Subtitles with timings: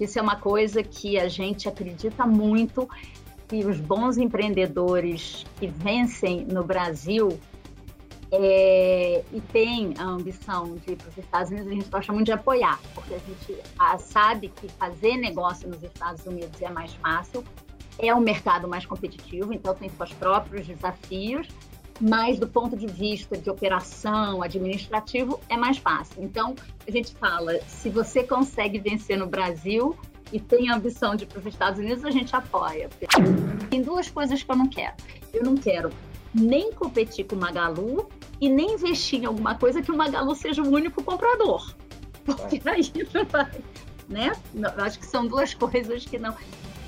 [0.00, 2.88] Isso é uma coisa que a gente acredita muito
[3.48, 7.38] que os bons empreendedores que vencem no Brasil
[8.32, 12.26] é, e têm a ambição de ir para os Estados Unidos, a gente gosta muito
[12.26, 16.92] de apoiar, porque a gente a, sabe que fazer negócio nos Estados Unidos é mais
[16.94, 17.44] fácil,
[17.98, 21.46] é um mercado mais competitivo, então tem seus próprios desafios,
[22.00, 26.22] mas do ponto de vista de operação administrativo é mais fácil.
[26.22, 26.54] Então
[26.86, 29.96] a gente fala, se você consegue vencer no Brasil
[30.32, 32.88] e tem a ambição de ir para os Estados Unidos, a gente apoia.
[33.70, 34.94] Tem duas coisas que eu não quero.
[35.32, 35.90] Eu não quero
[36.34, 38.08] nem competir com o Magalu
[38.40, 41.74] e nem investir em alguma coisa que o Magalu seja o único comprador.
[42.24, 43.50] Porque aí não vai,
[44.08, 44.32] né?
[44.78, 46.34] Acho que são duas coisas que não.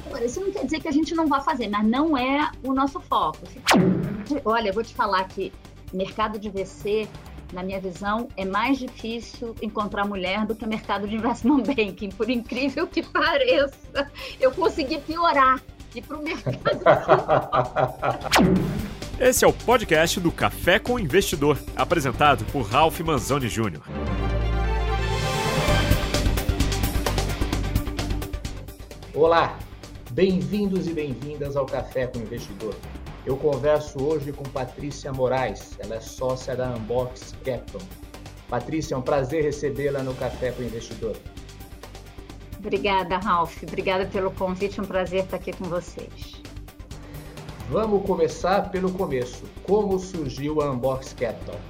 [0.06, 2.72] Agora, isso não quer dizer que a gente não vá fazer, mas não é o
[2.72, 3.38] nosso foco.
[4.44, 5.52] Olha, eu vou te falar que
[5.92, 7.08] mercado de VC,
[7.52, 12.10] na minha visão, é mais difícil encontrar mulher do que o mercado de investment banking,
[12.10, 14.10] por incrível que pareça.
[14.40, 15.60] Eu consegui piorar
[15.94, 16.58] e para o mercado.
[19.18, 23.80] Esse é o podcast do Café com Investidor, apresentado por Ralph Manzoni Jr.
[29.14, 29.56] Olá,
[30.16, 32.74] bem-vindos e bem-vindas ao Café com Investidor.
[33.26, 37.82] Eu converso hoje com Patrícia Moraes, ela é sócia da Unbox Capital.
[38.48, 41.18] Patrícia, é um prazer recebê-la no Café com Investidor.
[42.58, 43.62] Obrigada, Ralph.
[43.62, 46.40] Obrigada pelo convite, é um prazer estar aqui com vocês.
[47.68, 49.44] Vamos começar pelo começo.
[49.64, 51.60] Como surgiu a Unbox Capital?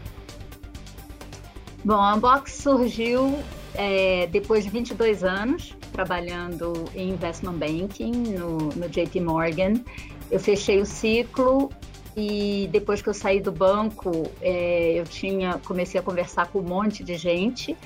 [1.84, 3.36] Bom, a Unbox surgiu
[3.74, 9.74] é, depois de 22 anos trabalhando em investment banking no, no JP Morgan.
[10.30, 11.70] Eu fechei o ciclo
[12.14, 14.10] e depois que eu saí do banco,
[14.42, 17.76] é, eu tinha comecei a conversar com um monte de gente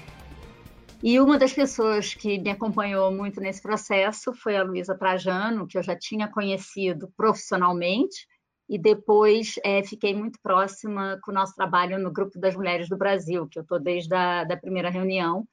[1.02, 5.78] e uma das pessoas que me acompanhou muito nesse processo foi a Luísa Trajano, que
[5.78, 8.26] eu já tinha conhecido profissionalmente,
[8.68, 12.98] e depois é, fiquei muito próxima com o nosso trabalho no Grupo das Mulheres do
[12.98, 15.46] Brasil, que eu estou desde a da primeira reunião.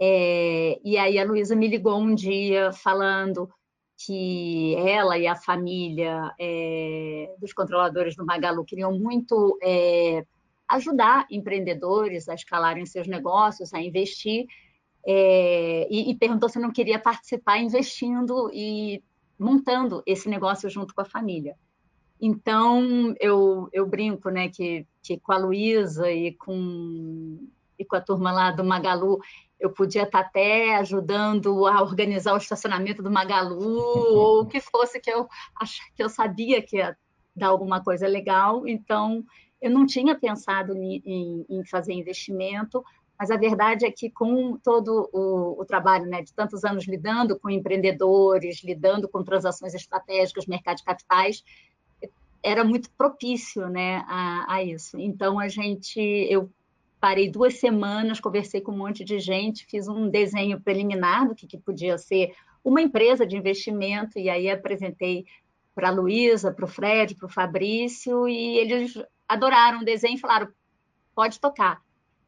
[0.00, 3.48] É, e aí a Luísa me ligou um dia falando
[3.96, 10.24] que ela e a família é, dos controladores do Magalu queriam muito é,
[10.68, 14.46] ajudar empreendedores a escalarem seus negócios, a investir,
[15.06, 19.02] é, e, e, perguntou se eu não queria participar investindo e
[19.38, 21.56] montando esse negócio junto com a família.
[22.20, 27.38] Então, eu, eu brinco né, que, que com a Luísa e com,
[27.78, 29.20] e com a turma lá do Magalu,
[29.58, 33.58] eu podia estar até ajudando a organizar o estacionamento do Magalu,
[34.16, 35.28] ou o que fosse que eu,
[35.94, 36.96] que eu sabia que ia
[37.34, 38.66] dar alguma coisa legal.
[38.66, 39.24] Então,
[39.60, 42.84] eu não tinha pensado em, em, em fazer investimento,
[43.18, 47.38] mas a verdade é que com todo o, o, trabalho né, de tantos anos lidando
[47.38, 51.42] com empreendedores, lidando com transações estratégicas, mercado de capitais,
[52.42, 54.98] era muito propício né, a, a isso.
[54.98, 56.50] Então, a gente, eu
[57.00, 61.46] parei duas semanas, conversei com um monte de gente, fiz um desenho preliminar do que,
[61.46, 62.34] que podia ser
[62.64, 65.24] uma empresa de investimento, e aí apresentei
[65.74, 68.94] para a Luísa, para o Fred, para o Fabrício, e eles
[69.28, 70.48] adoraram o desenho e falaram,
[71.14, 71.82] pode tocar.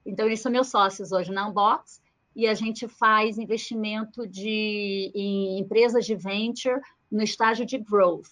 [0.05, 2.01] Então, eles são meus sócios hoje na Unbox
[2.37, 6.81] e a gente faz investimento de, em empresas de venture
[7.11, 8.29] no estágio de growth,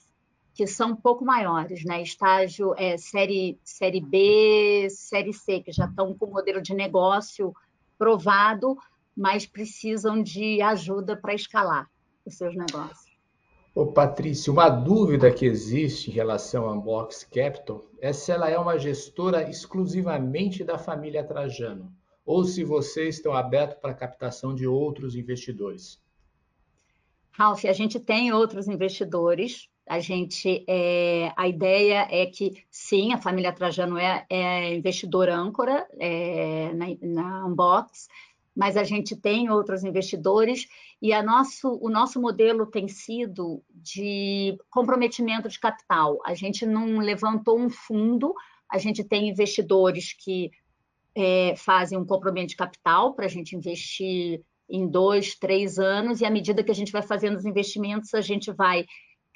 [0.56, 2.00] que são um pouco maiores, né?
[2.00, 7.54] Estágio é, série, série B, série C, que já estão com o modelo de negócio
[7.98, 8.78] provado,
[9.14, 11.90] mas precisam de ajuda para escalar
[12.24, 13.14] os seus negócios.
[13.74, 18.58] Ô, Patrícia, uma dúvida que existe em relação à Unbox Capital é se ela é
[18.58, 21.92] uma gestora exclusivamente da família Trajano
[22.24, 26.00] ou se vocês estão abertos para a captação de outros investidores.
[27.30, 29.68] Ralf, a gente tem outros investidores.
[29.88, 35.86] A gente, é, a ideia é que sim, a família Trajano é, é investidora âncora
[35.98, 38.08] é, na, na Unbox,
[38.54, 40.66] mas a gente tem outros investidores
[41.00, 46.18] e a nosso, o nosso modelo tem sido de comprometimento de capital.
[46.24, 48.34] A gente não levantou um fundo,
[48.68, 50.50] a gente tem investidores que
[51.14, 56.24] é, fazem um comprometimento de capital para a gente investir em dois, três anos, e
[56.24, 58.84] à medida que a gente vai fazendo os investimentos, a gente vai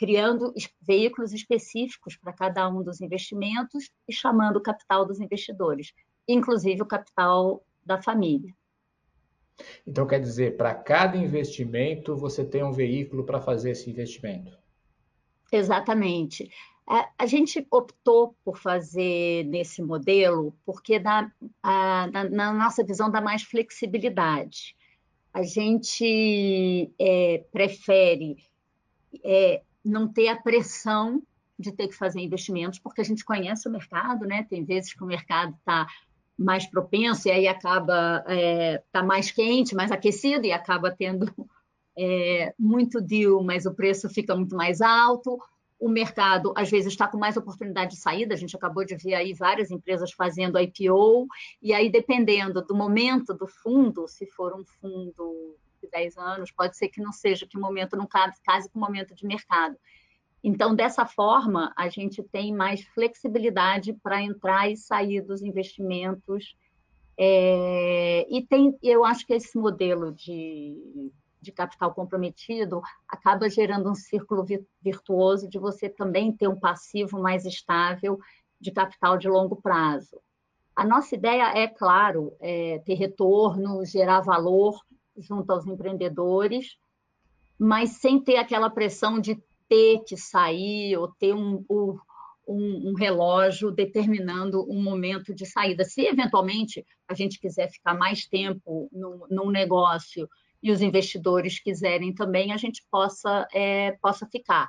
[0.00, 5.92] criando veículos específicos para cada um dos investimentos e chamando o capital dos investidores,
[6.26, 8.56] inclusive o capital da família.
[9.86, 14.58] Então, quer dizer, para cada investimento, você tem um veículo para fazer esse investimento.
[15.52, 16.50] Exatamente.
[17.18, 21.30] A, gente optou por fazer nesse modelo porque, dá,
[21.62, 24.74] a, na, nossa visão, dá mais flexibilidade.
[25.30, 28.38] A gente é, prefere
[29.22, 31.22] é, não ter a pressão
[31.58, 34.46] de ter que fazer investimentos, porque a gente conhece o mercado, né?
[34.48, 35.86] Tem vezes que o mercado está
[36.36, 41.30] mais propenso e aí acaba é, tá mais quente, mais aquecido e acaba tendo
[41.96, 45.38] é, muito deal, mas o preço fica muito mais alto.
[45.78, 48.34] O mercado às vezes está com mais oportunidade de saída.
[48.34, 51.26] A gente acabou de ver aí várias empresas fazendo IPO
[51.60, 55.56] e aí dependendo do momento do fundo, se for um fundo
[55.90, 59.14] 10 anos, pode ser que não seja que o momento não case, com o momento
[59.14, 59.76] de mercado.
[60.42, 66.56] Então, dessa forma, a gente tem mais flexibilidade para entrar e sair dos investimentos.
[67.18, 73.94] É, e tem, eu acho que esse modelo de, de capital comprometido acaba gerando um
[73.94, 74.44] círculo
[74.80, 78.18] virtuoso de você também ter um passivo mais estável
[78.58, 80.20] de capital de longo prazo.
[80.74, 84.80] A nossa ideia é, claro, é ter retorno, gerar valor
[85.20, 86.76] junto aos empreendedores,
[87.58, 89.38] mas sem ter aquela pressão de
[89.68, 95.84] ter que sair ou ter um, um, um, relógio determinando um momento de saída.
[95.84, 100.28] Se eventualmente a gente quiser ficar mais tempo no, negócio
[100.62, 104.68] e os investidores quiserem também, a gente possa, é, possa ficar.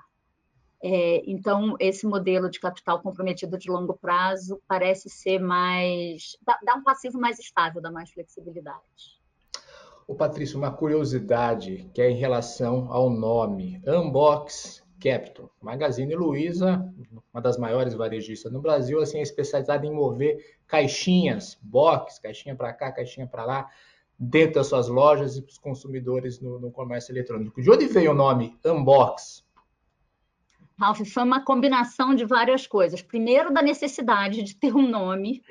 [0.84, 6.38] É, então, esse modelo de capital comprometido de longo prazo parece ser mais.
[6.42, 9.21] dá, dá um passivo mais estável, dá mais flexibilidade.
[10.12, 13.82] O Patrício, uma curiosidade que é em relação ao nome.
[13.88, 15.50] Unbox Capital.
[15.62, 16.86] Magazine Luiza,
[17.34, 22.74] uma das maiores varejistas no Brasil, assim, é especializada em mover caixinhas, box, caixinha para
[22.74, 23.70] cá, caixinha para lá,
[24.20, 27.62] dentro das suas lojas e para os consumidores no, no, comércio eletrônico.
[27.62, 29.46] De onde veio o nome Unbox?
[30.78, 33.02] Ralph, foi uma combinação de várias coisas.
[33.02, 35.42] Primeiro, da necessidade de ter um nome.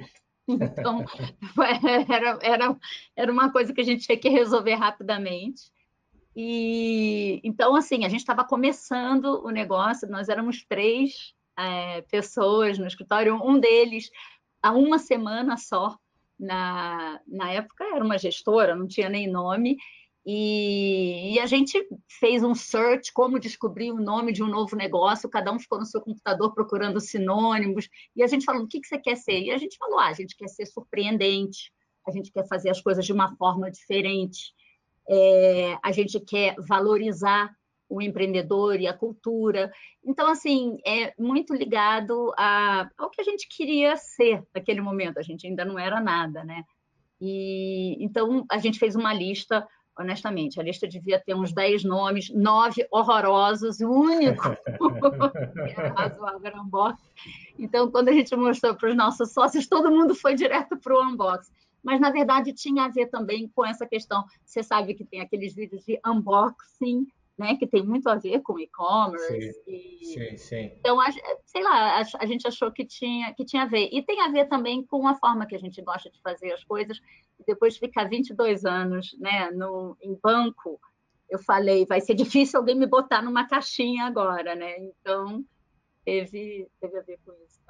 [0.55, 1.05] Então,
[2.09, 2.77] era, era,
[3.17, 5.71] era uma coisa que a gente tinha que resolver rapidamente.
[6.35, 12.87] E então, assim, a gente estava começando o negócio, nós éramos três é, pessoas no
[12.87, 14.11] escritório, um deles
[14.63, 15.97] há uma semana só,
[16.39, 19.77] na, na época era uma gestora, não tinha nem nome,
[20.25, 25.31] e, e, a gente fez um search, como descobrir o nome de um novo negócio,
[25.31, 28.89] cada um ficou no seu computador procurando sinônimos, e a gente falou, o que, que
[28.89, 29.41] você quer ser?
[29.41, 31.73] E a gente falou, ah, a gente quer ser surpreendente,
[32.07, 34.55] a gente quer fazer as coisas de uma forma diferente
[35.11, 37.51] é, a gente quer valorizar
[37.89, 39.73] o empreendedor e a cultura.
[40.05, 45.19] Então, assim, é muito ligado a, ao que a gente queria ser naquele momento.
[45.19, 46.63] A gente ainda não era nada, né?
[47.21, 49.67] E então a gente fez uma lista,
[50.01, 56.41] honestamente, a lista devia ter uns 10 nomes, nove horrorosos, o único que era razoável
[56.43, 56.99] era unbox.
[57.59, 61.03] Então, quando a gente mostrou para os nossos sócios, todo mundo foi direto para o
[61.03, 61.51] unbox
[61.83, 64.23] mas na verdade tinha a ver também com essa questão.
[64.45, 67.07] Você sabe que tem aqueles vídeos de unboxing,
[67.41, 69.53] né, que tem muito a ver com e-commerce.
[69.53, 70.05] Sim, e...
[70.05, 70.73] sim, sim.
[70.79, 70.99] Então,
[71.47, 73.89] sei lá, a, gente achou que tinha, que tinha a ver.
[73.91, 76.63] E tem a ver também com a forma que a gente gosta de fazer as
[76.63, 77.01] coisas.
[77.47, 80.79] Depois de ficar 22 anos né, no, em banco,
[81.29, 84.77] eu falei, vai ser difícil alguém me botar numa caixinha agora, né?
[84.79, 85.43] Então,
[86.05, 87.61] teve, teve a ver com isso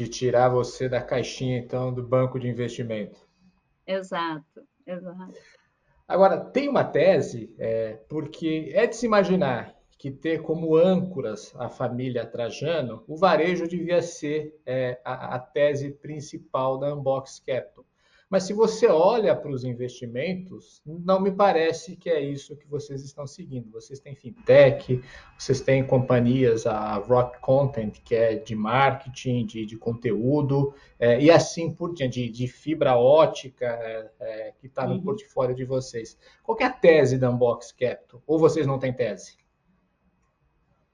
[0.00, 3.20] de tirar você da caixinha, então, do banco de investimento.
[3.86, 5.34] Exato, exato.
[6.10, 11.68] Agora, tem uma tese, é, porque é de se imaginar que ter como âncoras a
[11.68, 17.84] família Trajano, o varejo devia ser é, a, a, tese principal da Unbox Capital.
[18.30, 23.04] Mas se você olha para os investimentos, não me parece que é isso que vocês
[23.04, 23.68] estão seguindo.
[23.72, 25.02] Vocês têm fintech,
[25.36, 31.28] vocês têm companhias, a Rock Content, que é de marketing, de, de conteúdo, é, e
[31.28, 35.02] assim por diante, de, de fibra ótica, é, é, que está no uhum.
[35.02, 36.16] portfólio de vocês.
[36.44, 38.22] Qual é a tese da Unbox Capital?
[38.28, 39.38] Ou vocês não têm tese?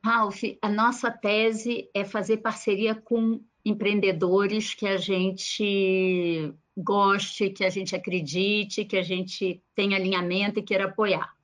[0.02, 7.70] Ralph, a nossa tese é fazer parceria com empreendedores que a gente goste, que a
[7.70, 11.34] gente acredite, que a gente tenha alinhamento e queira apoiar.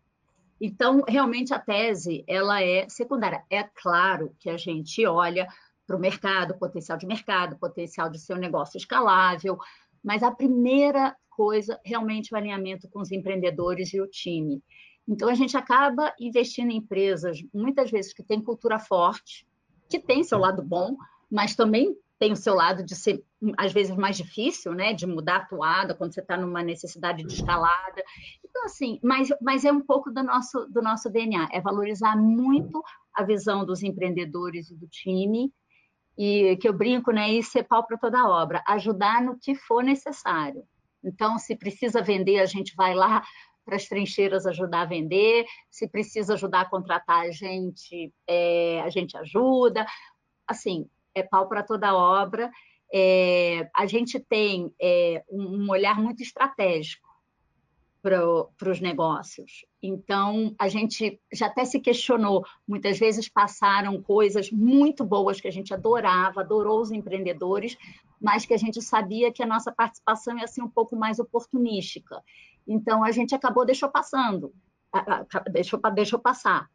[0.61, 3.43] Então, realmente a tese ela é secundária.
[3.51, 5.49] É claro que a gente olha
[5.87, 9.59] para o mercado, potencial de mercado, potencial de ser um negócio escalável,
[10.05, 14.63] mas a primeira coisa realmente o alinhamento com os empreendedores e o time.
[15.09, 19.45] Então, a gente acaba investindo em empresas, muitas vezes, que têm cultura forte,
[19.89, 20.97] que tem seu lado bom,
[21.31, 23.21] mas também tem o seu lado de ser,
[23.59, 24.93] às vezes, mais difícil, né?
[24.93, 28.01] De mudar a toada quando você está numa necessidade de escalada.
[28.45, 32.81] Então, assim, mas, mas é um pouco do nosso, do nosso DNA, é valorizar muito
[33.13, 35.53] a visão dos empreendedores e do time,
[36.17, 37.29] e que eu brinco, né?
[37.29, 40.63] E ser pau para toda a obra, ajudar no que for necessário.
[41.03, 43.25] Então, se precisa vender, a gente vai lá,
[43.65, 48.91] para as trincheiras ajudar a vender, se precisa ajudar a contratar a gente, é, a
[48.91, 49.85] gente ajuda.
[50.47, 52.51] Assim, é pau para toda obra.
[52.95, 57.09] É, a gente tem é, um olhar muito estratégico
[58.03, 59.65] para os negócios.
[59.81, 62.45] Então, a gente já até se questionou.
[62.67, 67.77] Muitas vezes passaram coisas muito boas que a gente adorava, adorou os empreendedores,
[68.21, 72.21] mas que a gente sabia que a nossa participação ia ser um pouco mais oportunística.
[72.67, 74.53] Então, a gente acabou deixou passando,
[75.51, 76.69] deixou, deixou passar.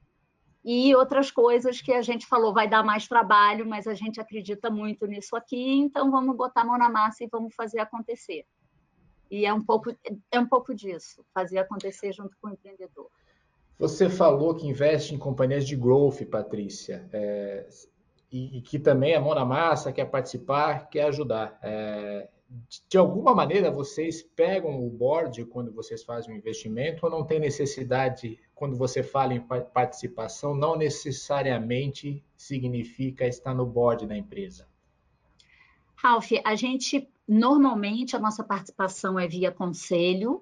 [0.70, 4.70] E outras coisas que a gente falou, vai dar mais trabalho, mas a gente acredita
[4.70, 8.46] muito nisso aqui, então vamos botar a mão na massa e vamos fazer acontecer.
[9.32, 9.96] E é um pouco,
[10.30, 13.08] é um pouco disso, fazer acontecer junto com o empreendedor.
[13.80, 17.66] Você falou que investe em companhias de growth, Patrícia, é,
[18.30, 21.58] e, e, que também é mão na massa, quer participar, quer ajudar.
[21.64, 22.28] É,
[22.90, 27.40] de alguma maneira, vocês pegam o board quando vocês fazem um investimento ou não tem
[27.40, 34.68] necessidade, quando você fala em participação, não necessariamente significa estar no board da empresa?
[35.96, 40.42] Ralph, a gente Normalmente, a nossa participação é via conselho.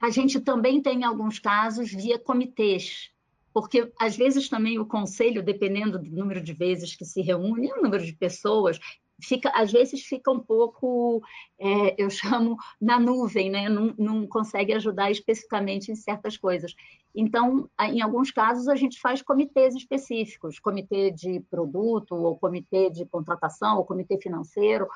[0.00, 3.10] A gente também tem, em alguns casos, via comitês,
[3.52, 7.82] porque às vezes também o conselho, dependendo do número de vezes que se reúne, o
[7.82, 8.78] número de pessoas,
[9.20, 11.22] fica, às vezes fica um pouco,
[11.58, 13.68] é, eu chamo, na nuvem, né?
[13.68, 16.74] não, não consegue ajudar especificamente em certas coisas.
[17.14, 23.06] Então, em alguns casos, a gente faz comitês específicos, comitê de produto, ou comitê de
[23.06, 24.86] contratação, ou comitê financeiro,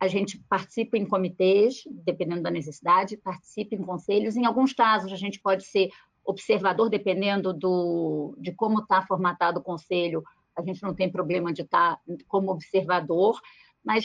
[0.00, 4.34] a gente participa em comitês, dependendo da necessidade, participa em conselhos.
[4.34, 5.90] Em alguns casos, a gente pode ser
[6.24, 10.24] observador, dependendo do, de como está formatado o conselho.
[10.60, 13.40] A gente não tem problema de estar tá como observador,
[13.84, 14.04] mas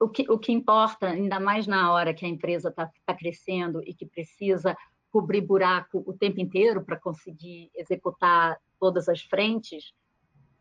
[0.00, 3.80] o que, o que importa, ainda mais na hora que a empresa está tá crescendo
[3.86, 4.76] e que precisa
[5.10, 9.92] cobrir buraco o tempo inteiro para conseguir executar todas as frentes,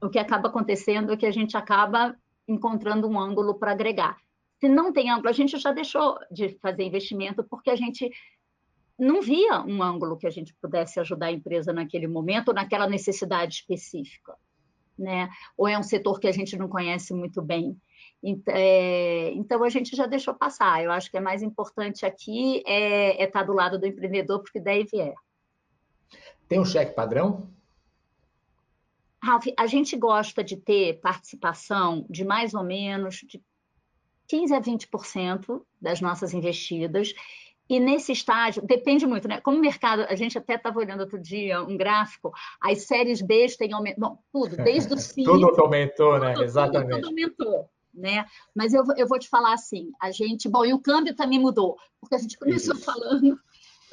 [0.01, 2.15] o que acaba acontecendo é que a gente acaba
[2.47, 4.17] encontrando um ângulo para agregar.
[4.59, 8.11] Se não tem ângulo, a gente já deixou de fazer investimento porque a gente
[8.99, 13.55] não via um ângulo que a gente pudesse ajudar a empresa naquele momento, naquela necessidade
[13.55, 14.35] específica.
[15.01, 15.29] Né?
[15.57, 17.75] Ou é um setor que a gente não conhece muito bem.
[18.47, 20.83] É, então, a gente já deixou passar.
[20.83, 24.59] Eu acho que é mais importante aqui é, é estar do lado do empreendedor, porque
[24.59, 25.15] daí vier.
[26.47, 27.49] Tem um cheque padrão?
[29.23, 33.41] Ralf, a gente gosta de ter participação de mais ou menos de
[34.27, 37.13] 15 a 20% das nossas investidas.
[37.71, 39.39] E nesse estágio, depende muito, né?
[39.39, 43.47] Como o mercado, a gente até estava olhando outro dia um gráfico, as séries B
[43.57, 45.23] têm aumentado, tudo, desde o CID.
[45.23, 46.33] tudo aumentou, né?
[46.33, 46.89] Tudo, Exatamente.
[46.89, 47.69] Tudo, tudo aumentou.
[47.93, 48.25] Né?
[48.53, 51.77] Mas eu, eu vou te falar assim, a gente, bom, e o câmbio também mudou,
[52.01, 52.83] porque a gente começou Isso.
[52.83, 53.39] falando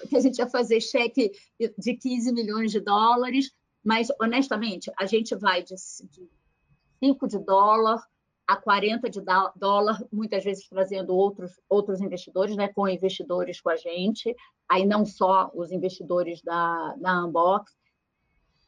[0.09, 1.31] que a gente ia fazer cheque
[1.79, 3.53] de 15 milhões de dólares,
[3.85, 5.77] mas honestamente, a gente vai de,
[6.11, 6.29] de
[6.99, 8.03] 5 de dólar
[8.49, 9.21] a 40 de
[9.57, 14.35] dólar, muitas vezes trazendo outros, outros investidores, né, com investidores com a gente,
[14.67, 17.71] aí não só os investidores da, da Unbox.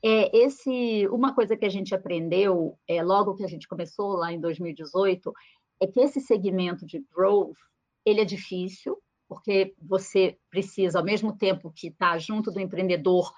[0.05, 4.31] É, esse, uma coisa que a gente aprendeu é, logo que a gente começou lá
[4.31, 5.33] em 2018
[5.81, 7.57] é que esse segmento de growth
[8.05, 13.33] ele é difícil porque você precisa ao mesmo tempo que está junto do empreendedor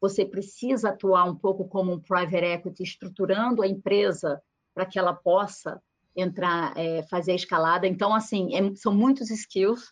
[0.00, 4.42] você precisa atuar um pouco como um private equity estruturando a empresa
[4.74, 5.80] para que ela possa
[6.18, 7.86] entrar, é, fazer a escalada.
[7.86, 9.90] Então, assim, é, são muitos skills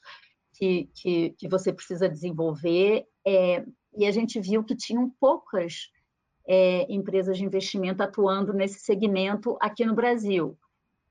[0.54, 3.04] que, que, que você precisa desenvolver.
[3.26, 3.64] É,
[3.96, 5.90] e a gente viu que tinham poucas
[6.46, 10.58] é, empresas de investimento atuando nesse segmento aqui no Brasil,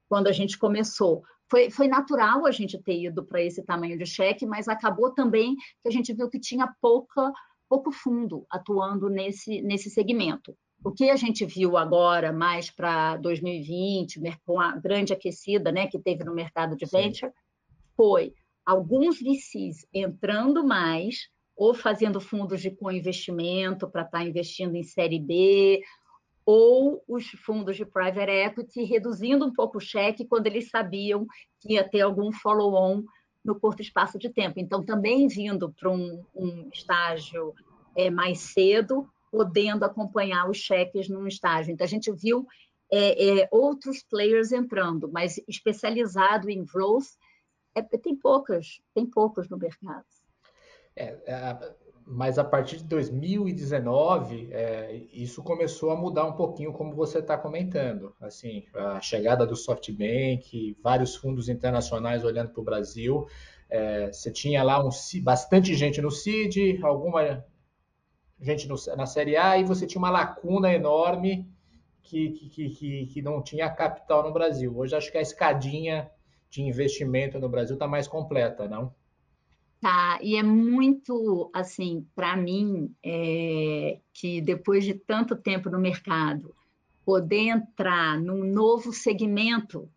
[0.07, 1.23] quando a gente começou.
[1.49, 5.55] Foi, foi natural a gente ter ido para esse tamanho de cheque, mas acabou também
[5.81, 7.31] que a gente viu que tinha pouca,
[7.69, 10.55] pouco fundo atuando nesse, nesse segmento.
[10.85, 15.97] O que a gente viu agora, mais para 2020, com a grande aquecida né, que
[15.97, 17.37] teve no mercado de venture, Sim.
[17.97, 21.27] foi alguns VCs entrando mais
[21.57, 25.81] ou fazendo fundos de co-investimento para estar tá investindo em série B,
[26.45, 31.25] ou os fundos de private equity reduzindo um pouco o cheque quando eles sabiam
[31.61, 33.03] que ia ter algum follow-on
[33.43, 34.59] no curto espaço de tempo.
[34.59, 37.55] Então, também vindo para um, um estágio
[37.95, 41.73] é, mais cedo, podendo acompanhar os cheques num estágio.
[41.73, 42.47] Então, a gente viu
[42.89, 47.17] é, é, outros players entrando, mas especializado em growth,
[47.75, 50.05] é, tem poucas, tem poucos no mercado.
[50.95, 51.75] É, é
[52.07, 57.35] mas a partir de 2019, é, isso começou a mudar um pouquinho, como você está
[57.35, 58.13] comentando.
[58.21, 63.27] Assim, a chegada do SoftBank, vários fundos internacionais olhando para o Brasil,
[63.67, 64.91] É, você tinha lá um,
[65.23, 67.43] bastante gente no CID, alguma
[68.45, 71.49] gente no, na Série A, e você tinha uma lacuna enorme
[72.03, 74.77] que, que, que, que não tinha capital no Brasil.
[74.77, 76.09] Hoje acho que a escadinha
[76.49, 78.93] de investimento no Brasil está mais completa, não?
[79.81, 86.55] Tá, e é muito assim, para mim, é, que depois de tanto tempo no mercado,
[87.03, 89.89] poder entrar num novo segmento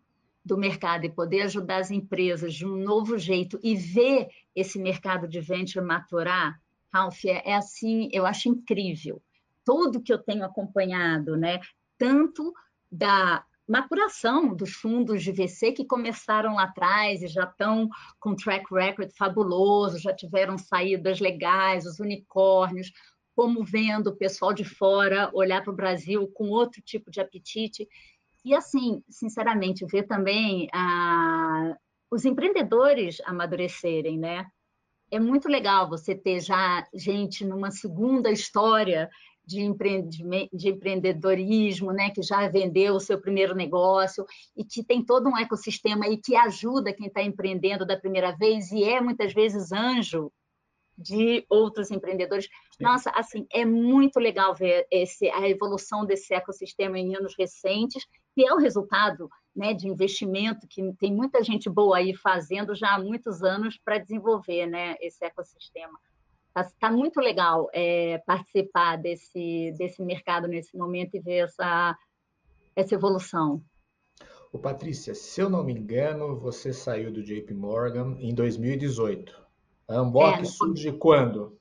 [0.43, 5.27] do mercado e poder ajudar as empresas de um novo jeito e ver esse mercado
[5.27, 6.59] de venture maturar,
[6.93, 9.21] Ralph, é, é assim, eu acho incrível.
[9.65, 11.59] Tudo que eu tenho acompanhado, né?
[11.97, 12.53] Tanto
[12.91, 17.87] da maturação dos fundos de VC que começaram lá atrás e já estão
[18.19, 22.91] com track record fabuloso, já tiveram saídas legais, os unicórnios,
[23.35, 27.87] como vendo o pessoal de fora olhar para o Brasil com outro tipo de apetite.
[28.43, 31.75] E assim, sinceramente, ver também a,
[32.09, 34.47] os empreendedores amadurecerem, né?
[35.11, 39.09] É muito legal você ter já gente numa segunda história
[39.45, 39.67] de,
[40.53, 44.23] de empreendedorismo, né, que já vendeu o seu primeiro negócio
[44.55, 48.71] e que tem todo um ecossistema e que ajuda quem está empreendendo da primeira vez
[48.71, 50.31] e é muitas vezes anjo
[50.95, 52.47] de outros empreendedores.
[52.79, 58.45] Nossa, assim, é muito legal ver esse, a evolução desse ecossistema em anos recentes, que
[58.45, 62.99] é o resultado né, de investimento que tem muita gente boa aí fazendo já há
[62.99, 65.99] muitos anos para desenvolver né, esse ecossistema.
[66.47, 71.97] Está tá muito legal é, participar desse, desse mercado nesse momento e ver essa,
[72.75, 73.61] essa evolução.
[74.51, 79.39] Ô, Patrícia, se eu não me engano, você saiu do JP Morgan em 2018.
[79.87, 81.58] A Amboc é, surge quando?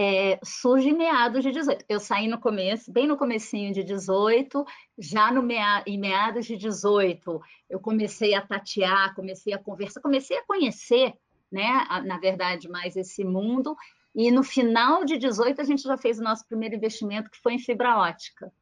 [0.00, 1.84] É, surge em meados de 18.
[1.88, 4.64] Eu saí no começo, bem no comecinho de 18,
[4.96, 10.38] já no mea, em meados de 18, eu comecei a tatear, comecei a conversar, comecei
[10.38, 11.14] a conhecer
[11.50, 13.76] né, na verdade, mais esse mundo.
[14.14, 17.54] E no final de 18 a gente já fez o nosso primeiro investimento, que foi
[17.54, 18.52] em fibra ótica.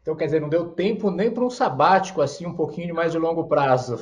[0.00, 3.18] Então, quer dizer, não deu tempo nem para um sabático assim, um pouquinho mais de
[3.18, 3.96] longo prazo.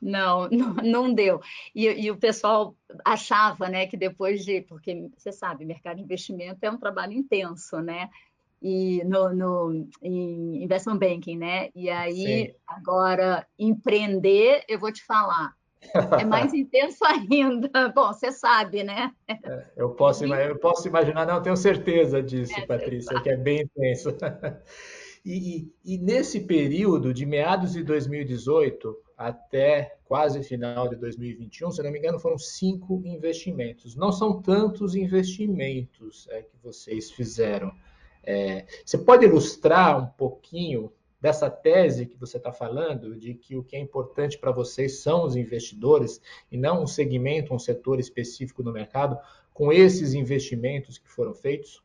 [0.00, 1.40] Não, não, não deu.
[1.74, 6.58] E, e, o pessoal achava, né, que depois de, porque você sabe, mercado de investimento
[6.62, 8.08] é um trabalho intenso, né?
[8.62, 11.68] E no, no em investment banking, né?
[11.74, 12.54] E aí Sim.
[12.66, 15.54] agora empreender, eu vou te falar,
[16.18, 17.88] é mais intenso ainda.
[17.94, 19.12] Bom, você sabe, né?
[19.28, 23.62] É, eu, posso, eu posso imaginar, não, tenho certeza disso, é, Patrícia, que é bem
[23.62, 24.10] intenso.
[25.26, 31.82] E, e, e, nesse período, de meados de 2018 até quase final de 2021, se
[31.82, 33.94] não me engano, foram cinco investimentos.
[33.94, 37.72] Não são tantos investimentos é, que vocês fizeram.
[38.22, 43.64] É, você pode ilustrar um pouquinho dessa tese que você está falando, de que o
[43.64, 46.20] que é importante para vocês são os investidores
[46.52, 49.18] e não um segmento, um setor específico no mercado,
[49.52, 51.82] com esses investimentos que foram feitos?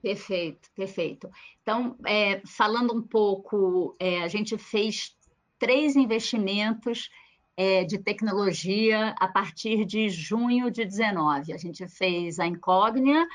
[0.00, 1.28] Perfeito, perfeito.
[1.60, 5.17] Então, é, falando um pouco, é, a gente fez
[5.58, 7.10] três investimentos
[7.56, 11.52] é, de tecnologia a partir de junho de 19.
[11.52, 13.26] A gente fez a Incógnia,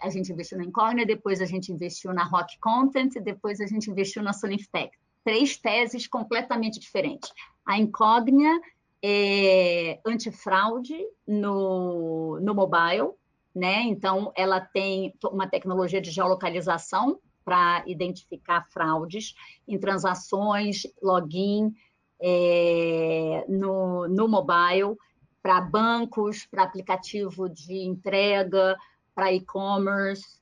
[0.00, 3.90] a gente investiu na Incógnita, depois a gente investiu na Rock Content, depois a gente
[3.90, 4.90] investiu na Solinftech.
[5.24, 7.32] Três teses completamente diferentes.
[7.64, 8.60] A Incógnita
[9.02, 13.10] é antifraude no, no mobile,
[13.54, 13.82] né?
[13.82, 19.36] Então, ela tem uma tecnologia de geolocalização para identificar fraudes
[19.68, 21.72] em transações, login
[22.20, 24.96] é, no, no mobile,
[25.40, 28.76] para bancos, para aplicativo de entrega,
[29.14, 30.40] para e-commerce.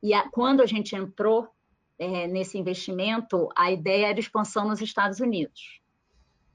[0.00, 1.48] E a, quando a gente entrou
[1.98, 5.80] é, nesse investimento, a ideia era expansão nos Estados Unidos.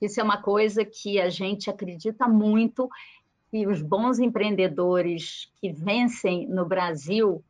[0.01, 2.89] Isso é uma coisa que a gente acredita muito
[3.51, 7.43] que os bons empreendedores que vencem no Brasil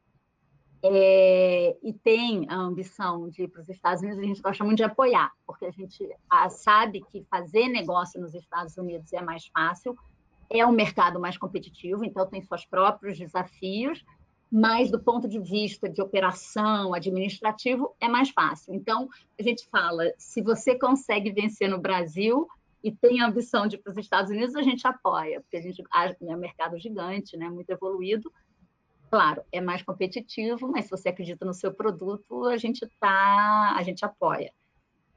[0.81, 4.77] é, e têm a ambição de ir para os Estados Unidos, a gente gosta muito
[4.77, 6.09] de apoiar, porque a gente
[6.49, 9.97] sabe que fazer negócio nos Estados Unidos é mais fácil,
[10.49, 14.03] é um mercado mais competitivo, então tem seus próprios desafios,
[14.51, 18.73] mas do ponto de vista de operação administrativo é mais fácil.
[18.73, 19.07] Então,
[19.39, 22.47] a gente fala, se você consegue vencer no Brasil
[22.83, 25.61] e tem a ambição de ir para os Estados Unidos, a gente apoia, porque a
[25.61, 28.31] gente é um mercado gigante, né, muito evoluído.
[29.09, 33.81] Claro, é mais competitivo, mas se você acredita no seu produto, a gente tá, a
[33.81, 34.53] gente apoia.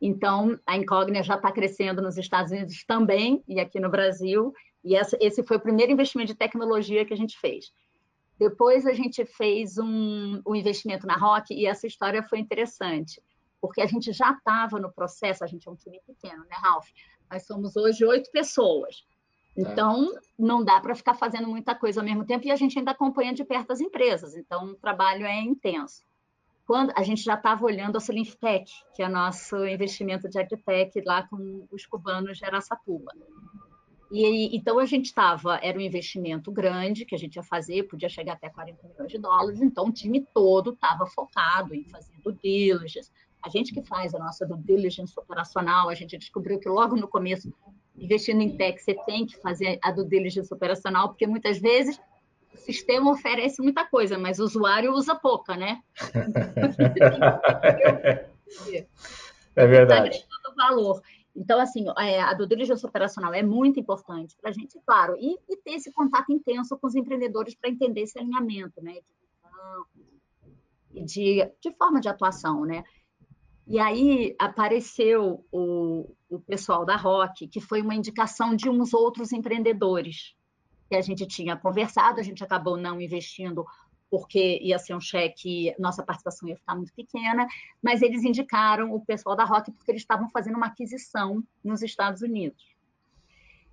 [0.01, 4.53] Então, a Incógnita já está crescendo nos Estados Unidos também e aqui no Brasil.
[4.83, 7.73] E essa, esse foi o primeiro investimento de tecnologia que a gente fez.
[8.39, 13.23] Depois a gente fez um, um investimento na Rock e essa história foi interessante,
[13.61, 16.89] porque a gente já estava no processo, a gente é um time pequeno, né, Ralph?
[17.31, 19.07] Nós somos hoje oito pessoas.
[19.57, 20.21] Então, é.
[20.39, 23.35] não dá para ficar fazendo muita coisa ao mesmo tempo e a gente ainda acompanha
[23.35, 24.35] de perto as empresas.
[24.37, 26.03] Então, o trabalho é intenso.
[26.67, 31.27] Quando a gente já estava olhando a Solinftec, que é nosso investimento de agtech lá
[31.27, 33.13] com os cubanos de Araçatuba.
[34.13, 38.11] E então a gente estava, era um investimento grande que a gente ia fazer, podia
[38.11, 42.35] chegar até 40 milhões de dólares, então o time todo estava focado em fazer due
[42.35, 43.11] diligence.
[43.43, 47.09] A gente que faz a nossa due diligence operacional, a gente descobriu que logo no
[47.09, 47.51] começo,
[47.97, 52.01] investindo em tech, você tem que fazer a due diligence operacional, porque muitas vezes
[52.55, 55.83] o sistema oferece muita coisa, mas o usuário usa pouca, né?
[59.57, 60.25] é verdade.
[60.57, 61.03] Valor.
[61.35, 65.39] Então, assim, é, a due diligence operacional é muito importante para a gente, claro, e,
[65.49, 68.99] e, ter esse contato intenso com os empreendedores para entender esse alinhamento, né,
[70.91, 72.85] de, de, de forma de atuação, né.
[73.67, 79.33] E aí apareceu o, o pessoal da Rock, que foi uma indicação de uns outros
[79.33, 80.35] empreendedores
[80.89, 83.65] que a gente tinha conversado, a gente acabou não investindo
[84.11, 87.47] porque ia ser um cheque, nossa participação ia ficar muito pequena,
[87.83, 92.21] mas eles indicaram o pessoal da Rock porque eles estavam fazendo uma aquisição nos Estados
[92.21, 92.63] Unidos.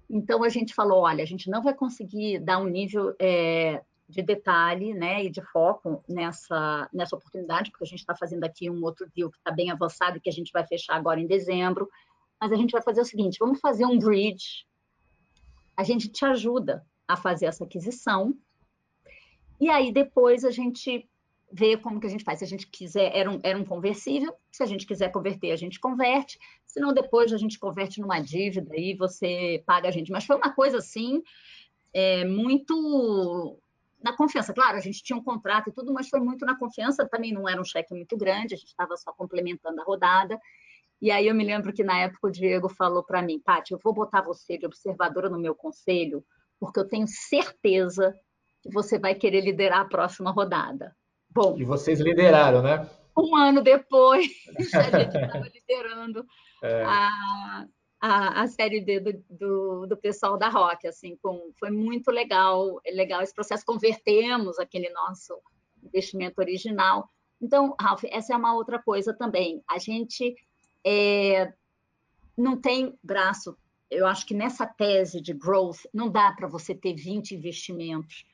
[0.09, 4.23] Então a gente falou, olha, a gente não vai conseguir dar um nível é, de
[4.23, 8.83] detalhe, né, e de foco nessa nessa oportunidade, porque a gente está fazendo aqui um
[8.83, 11.87] outro deal que está bem avançado e que a gente vai fechar agora em dezembro.
[12.41, 14.65] Mas a gente vai fazer o seguinte: vamos fazer um bridge.
[15.77, 18.35] A gente te ajuda a fazer essa aquisição
[19.59, 21.07] e aí depois a gente
[21.51, 22.39] vê como que a gente faz.
[22.39, 25.55] Se a gente quiser, era um, era um conversível, se a gente quiser converter, a
[25.55, 30.11] gente converte, senão depois a gente converte numa dívida e você paga a gente.
[30.11, 31.21] Mas foi uma coisa assim,
[31.93, 33.59] é, muito
[34.01, 34.53] na confiança.
[34.53, 37.07] Claro, a gente tinha um contrato e tudo, mas foi muito na confiança.
[37.07, 40.39] Também não era um cheque muito grande, a gente estava só complementando a rodada.
[41.01, 43.79] E aí eu me lembro que na época o Diego falou para mim, Paty, eu
[43.81, 46.23] vou botar você de observadora no meu conselho,
[46.59, 48.13] porque eu tenho certeza
[48.61, 50.93] que você vai querer liderar a próxima rodada.
[51.29, 51.57] Bom.
[51.57, 52.89] E vocês lideraram, né?
[53.17, 54.27] Um ano depois,
[54.75, 56.25] a gente estava liderando
[56.63, 56.83] é.
[56.83, 57.65] a,
[57.99, 62.79] a, a, série D do, do, do, pessoal da Rock, assim, com, foi muito legal,
[62.85, 63.65] legal esse processo.
[63.65, 65.37] Convertemos aquele nosso
[65.83, 67.09] investimento original.
[67.41, 69.63] Então, Ralph, essa é uma outra coisa também.
[69.69, 70.35] A gente
[70.85, 71.53] é,
[72.37, 73.57] não tem braço.
[73.89, 78.25] Eu acho que nessa tese de growth não dá para você ter 20 investimentos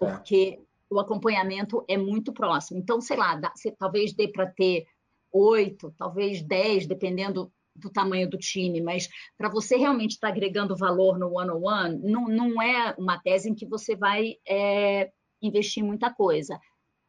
[0.00, 0.16] Tá.
[0.16, 2.80] porque o acompanhamento é muito próximo.
[2.80, 4.86] Então, sei lá, dá, talvez dê para ter
[5.30, 10.76] oito, talvez dez, dependendo do tamanho do time, mas para você realmente estar tá agregando
[10.76, 15.10] valor no one-on-one, não, não é uma tese em que você vai é,
[15.42, 16.58] investir muita coisa.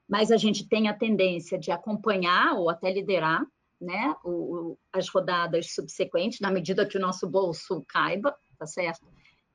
[0.08, 3.46] Mas a gente tem a tendência de acompanhar ou até liderar
[3.80, 9.08] né, o, as rodadas subsequentes, na medida que o nosso bolso caiba, tá certo?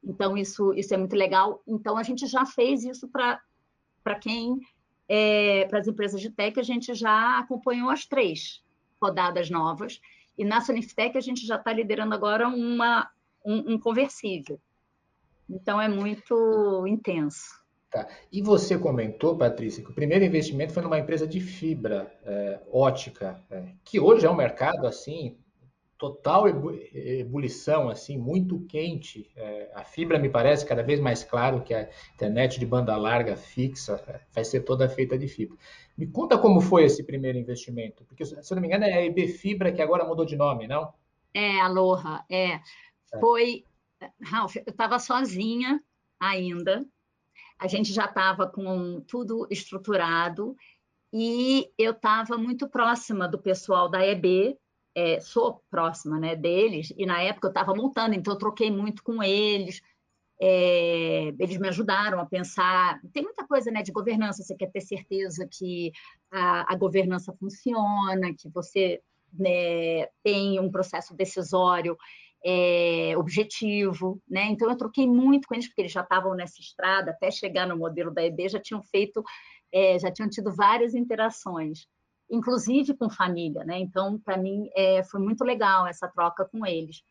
[0.02, 1.62] Então, isso, isso é muito legal.
[1.66, 3.40] Então, a gente já fez isso para
[4.20, 4.58] quem,
[5.08, 8.62] é, para as empresas de tech, a gente já acompanhou as três
[9.00, 10.00] rodadas novas.
[10.36, 13.08] E na Soniftech, a gente já está liderando agora uma,
[13.44, 14.60] um, um conversível.
[15.48, 17.64] Então, é muito intenso.
[17.90, 18.08] Tá.
[18.32, 23.40] E você comentou, Patrícia, que o primeiro investimento foi numa empresa de fibra é, ótica,
[23.50, 25.38] é, que hoje é um mercado assim
[25.98, 29.30] total ebulição, assim, muito quente.
[29.34, 33.36] É, a fibra me parece cada vez mais claro que a internet de banda larga
[33.36, 35.56] fixa é, vai ser toda feita de fibra.
[35.96, 39.04] Me conta como foi esse primeiro investimento, porque se eu não me engano é a
[39.04, 40.92] EB Fibra que agora mudou de nome, não?
[41.32, 42.52] É, Aloha, é.
[42.52, 42.60] é.
[43.18, 43.64] Foi,
[44.22, 45.82] Ralph, eu estava sozinha
[46.20, 46.84] ainda.
[47.58, 50.54] A gente já estava com tudo estruturado
[51.10, 54.58] e eu estava muito próxima do pessoal da EB,
[54.96, 59.02] é, sou próxima né, deles, e na época eu estava montando, então eu troquei muito
[59.02, 59.82] com eles.
[60.40, 62.98] É, eles me ajudaram a pensar.
[63.12, 65.92] Tem muita coisa né, de governança, você quer ter certeza que
[66.30, 71.96] a, a governança funciona, que você né, tem um processo decisório
[72.42, 74.18] é, objetivo.
[74.26, 74.44] Né?
[74.46, 77.76] Então, eu troquei muito com eles, porque eles já estavam nessa estrada, até chegar no
[77.76, 79.22] modelo da EB, já tinham feito,
[79.70, 81.86] é, já tinham tido várias interações
[82.30, 83.78] inclusive com família, né?
[83.78, 87.02] Então, para mim, é, foi muito legal essa troca com eles.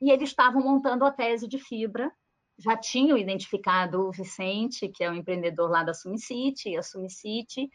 [0.00, 2.10] E eles estavam montando a tese de fibra,
[2.58, 7.70] já tinham identificado o Vicente, que é o empreendedor lá da Sumicity, a Sumicity,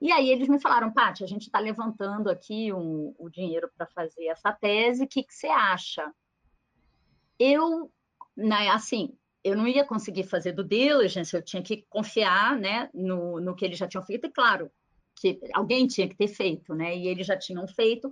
[0.00, 3.86] e aí eles me falaram, Paty, a gente está levantando aqui um, o dinheiro para
[3.86, 6.12] fazer essa tese, o que, que você acha?
[7.38, 7.90] Eu,
[8.36, 13.40] né, assim, eu não ia conseguir fazer do diligence, eu tinha que confiar né, no,
[13.40, 14.70] no que eles já tinham feito, e claro,
[15.18, 16.96] que alguém tinha que ter feito, né?
[16.96, 18.08] E eles já tinham feito.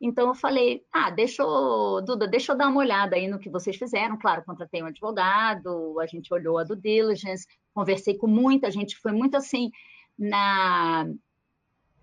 [0.00, 3.48] Então eu falei, ah, deixa eu, Duda, deixa eu dar uma olhada aí no que
[3.48, 4.18] vocês fizeram.
[4.18, 9.12] Claro, contratei um advogado, a gente olhou a do diligence, conversei com muita gente, foi
[9.12, 9.70] muito assim
[10.18, 11.06] na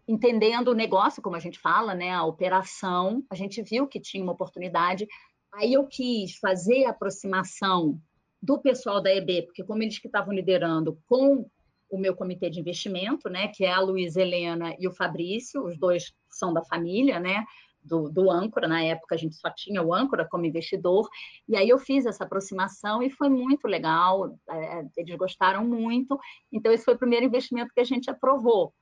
[0.07, 3.23] entendendo o negócio, como a gente fala, né, a operação.
[3.29, 5.07] A gente viu que tinha uma oportunidade.
[5.53, 8.01] Aí eu quis fazer a aproximação
[8.41, 11.45] do pessoal da EB, porque como eles que estavam liderando com
[11.89, 15.77] o meu comitê de investimento, né, que é a Luísa Helena e o Fabrício, os
[15.77, 17.45] dois são da família, né,
[17.83, 21.09] do, do âncora, na época a gente só tinha o âncora como investidor,
[21.47, 26.19] e aí eu fiz essa aproximação e foi muito legal, é, eles gostaram muito,
[26.51, 28.73] então esse foi o primeiro investimento que a gente aprovou.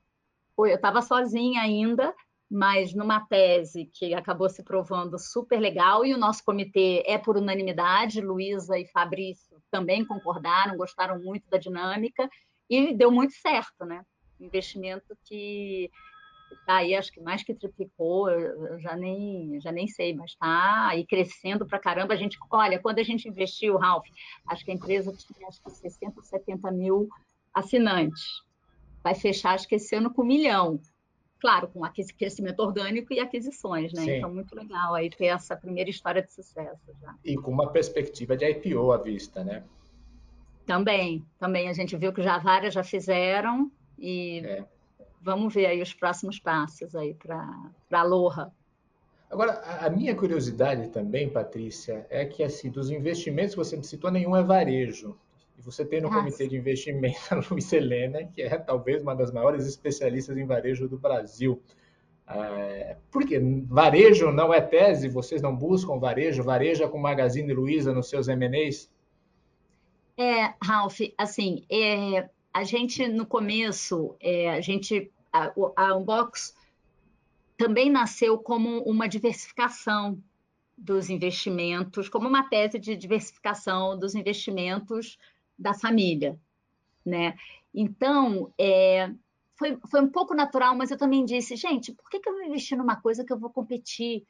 [0.58, 2.14] Eu estava sozinha ainda,
[2.50, 7.38] mas numa tese que acabou se provando super legal, e o nosso comitê é por
[7.38, 12.28] unanimidade, Luísa e Fabrício também concordaram, gostaram muito da dinâmica,
[12.70, 14.04] e deu muito certo, né?
[14.40, 15.90] Investimento que
[16.52, 20.88] está aí, acho que mais que triplicou, eu já nem, já nem sei, mas está
[20.90, 22.14] aí crescendo para caramba.
[22.14, 24.08] A gente, olha, quando a gente investiu, Ralph,
[24.48, 27.10] acho que a empresa tinha acho que 60, 70 mil
[27.54, 28.24] assinantes.
[29.04, 30.80] Vai fechar, acho que esse ano com um milhão.
[31.40, 31.82] Claro, com
[32.18, 34.02] crescimento orgânico e aquisições, né?
[34.02, 34.12] Sim.
[34.18, 37.16] Então, muito legal aí ter essa primeira história de sucesso já.
[37.24, 39.64] E com uma perspectiva de IPO à vista, né?
[40.68, 44.66] Também, também a gente viu que já várias já fizeram e é.
[45.22, 47.38] vamos ver aí os próximos passos aí para
[47.90, 48.52] a Aloha.
[49.32, 54.12] Agora, a minha curiosidade também, Patrícia, é que assim, dos investimentos que você me citou,
[54.12, 55.18] nenhum é varejo.
[55.58, 56.20] E você tem no Nossa.
[56.20, 60.88] comitê de investimento a Luiz Helena, que é talvez uma das maiores especialistas em varejo
[60.90, 61.62] do Brasil.
[62.30, 68.10] É, porque varejo não é tese, vocês não buscam varejo, vareja com Magazine Luiza nos
[68.10, 68.90] seus M&As?
[70.18, 76.56] É, Ralph, assim, é, a gente no começo, é, a gente, a, a Unbox
[77.56, 80.22] também nasceu como uma diversificação
[80.76, 85.18] dos investimentos, como uma tese de diversificação dos investimentos
[85.58, 86.40] da família,
[87.06, 87.36] né?
[87.74, 89.12] Então, é,
[89.56, 92.44] foi, foi um pouco natural, mas eu também disse, gente, por que, que eu vou
[92.44, 94.26] investir numa coisa que eu vou competir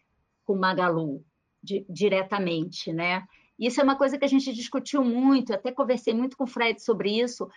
[0.45, 1.23] com Magalu
[1.61, 3.27] di, diretamente, né?
[3.59, 6.81] Isso é uma coisa que a gente discutiu muito, até conversei muito com o Fred
[6.81, 7.49] sobre isso,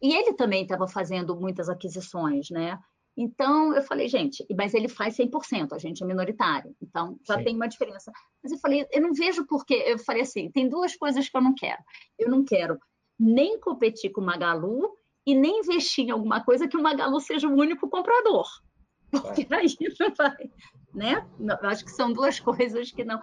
[0.00, 2.78] e ele também estava fazendo muitas aquisições, né?
[3.16, 7.44] Então, eu falei, gente, mas ele faz 100%, a gente é minoritário, então já Sim.
[7.44, 8.10] tem uma diferença.
[8.42, 9.74] Mas eu falei, eu não vejo porque.
[9.74, 11.82] Eu falei assim: tem duas coisas que eu não quero.
[12.18, 12.78] Eu não quero
[13.18, 17.46] nem competir com o Magalu e nem investir em alguma coisa que o Magalu seja
[17.46, 18.48] o único comprador,
[19.10, 20.50] porque aí não vai,
[20.94, 21.28] né?
[21.38, 23.20] Eu acho que são duas coisas que não.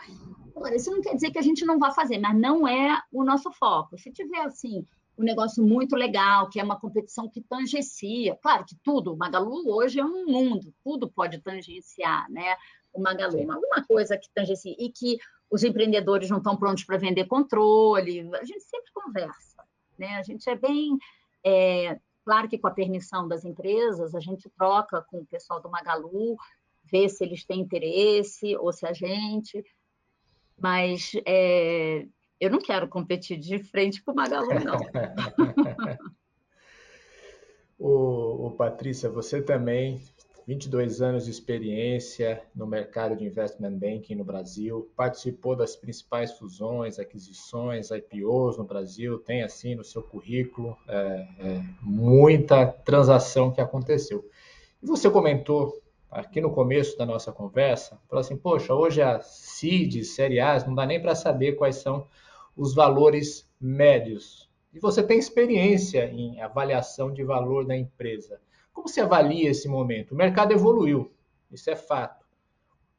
[0.60, 3.24] Agora, isso não quer dizer que a gente não vá fazer, mas não é o
[3.24, 3.98] nosso foco.
[3.98, 4.86] Se tiver, assim,
[5.18, 9.74] um negócio muito legal, que é uma competição que tangencia, claro que tudo, o Magalu
[9.74, 12.58] hoje é um mundo, tudo pode tangenciar, né?
[12.92, 15.18] O Magalu, alguma coisa que tangencia, e que
[15.50, 19.64] os empreendedores não estão prontos para vender controle, a gente sempre conversa,
[19.98, 20.18] né?
[20.18, 20.98] A gente é bem.
[21.42, 25.70] É, claro que com a permissão das empresas, a gente troca com o pessoal do
[25.70, 26.36] Magalu,
[26.84, 29.64] vê se eles têm interesse ou se a gente
[30.62, 32.06] mas é,
[32.40, 34.80] eu não quero competir de frente com o Magalu, não.
[37.78, 40.02] o, o Patrícia, você também
[40.50, 46.98] 22 anos de experiência no mercado de investment banking no Brasil, participou das principais fusões,
[46.98, 54.28] aquisições, IPOs no Brasil, tem assim no seu currículo é, é, muita transação que aconteceu.
[54.82, 55.80] E você comentou
[56.12, 60.74] aqui no começo da nossa conversa, falou assim, poxa, hoje a CID, Série A, não
[60.74, 62.08] dá nem para saber quais são
[62.56, 64.50] os valores médios.
[64.74, 68.40] E você tem experiência em avaliação de valor da empresa.
[68.74, 70.12] Como você avalia esse momento?
[70.12, 71.12] O mercado evoluiu,
[71.52, 72.26] isso é fato.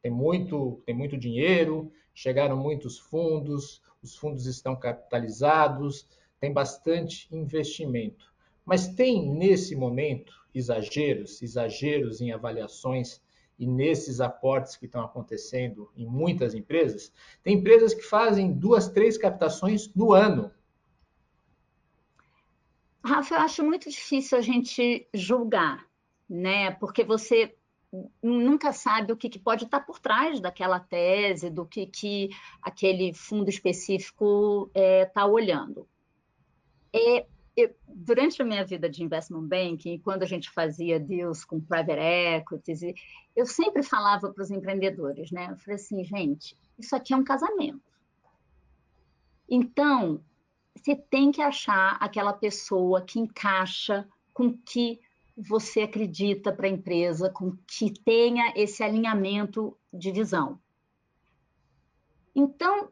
[0.01, 6.07] Tem muito, tem muito dinheiro, chegaram muitos fundos, os fundos estão capitalizados,
[6.39, 8.30] tem bastante investimento.
[8.65, 13.21] Mas tem nesse momento exageros, exageros em avaliações
[13.57, 19.17] e nesses aportes que estão acontecendo em muitas empresas, tem empresas que fazem duas, três
[19.17, 20.51] captações no ano.
[23.03, 25.85] Rafa, eu acho muito difícil a gente julgar,
[26.29, 26.71] né?
[26.71, 27.55] Porque você
[28.23, 32.29] nunca sabe o que, pode estar por trás daquela tese, do que, que
[32.61, 35.87] aquele fundo específico está é, tá olhando.
[36.93, 37.25] É,
[37.87, 42.81] durante a minha vida de investment banking, quando a gente fazia deals com private equities,
[43.35, 45.49] eu sempre falava para os empreendedores, né?
[45.51, 47.81] Eu falei assim, gente, isso aqui é um casamento.
[49.49, 50.23] Então,
[50.75, 54.99] você tem que achar aquela pessoa que encaixa com que
[55.37, 60.59] você acredita para a empresa com que tenha esse alinhamento de visão?
[62.33, 62.89] Então,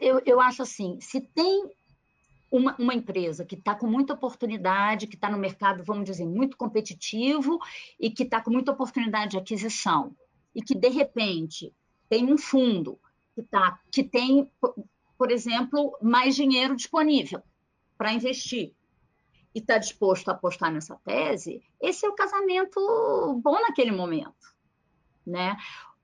[0.00, 1.70] eu, eu acho assim, se tem
[2.56, 6.56] uma, uma empresa que está com muita oportunidade, que está no mercado, vamos dizer, muito
[6.56, 7.58] competitivo
[7.98, 10.14] e que está com muita oportunidade de aquisição,
[10.54, 11.74] e que, de repente,
[12.08, 12.96] tem um fundo
[13.34, 14.48] que, tá, que tem,
[15.18, 17.42] por exemplo, mais dinheiro disponível
[17.98, 18.72] para investir
[19.52, 22.80] e está disposto a apostar nessa tese, esse é o casamento
[23.42, 24.54] bom naquele momento,
[25.26, 25.56] né?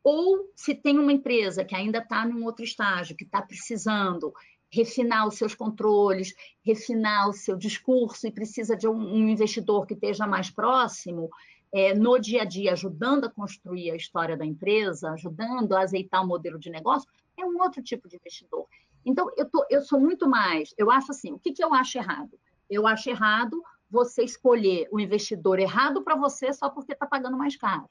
[0.03, 4.33] Ou se tem uma empresa que ainda está num outro estágio, que está precisando
[4.71, 10.27] refinar os seus controles, refinar o seu discurso e precisa de um, investidor que esteja
[10.27, 11.29] mais próximo,
[11.73, 16.23] é, no dia a dia, ajudando a construir a história da empresa, ajudando a azeitar
[16.23, 18.67] o modelo de negócio, é um outro tipo de investidor.
[19.05, 20.75] Então, eu, tô, eu sou muito mais.
[20.77, 22.39] Eu acho assim: o que, que eu acho errado?
[22.69, 27.57] Eu acho errado você escolher o investidor errado para você só porque está pagando mais
[27.57, 27.89] caro.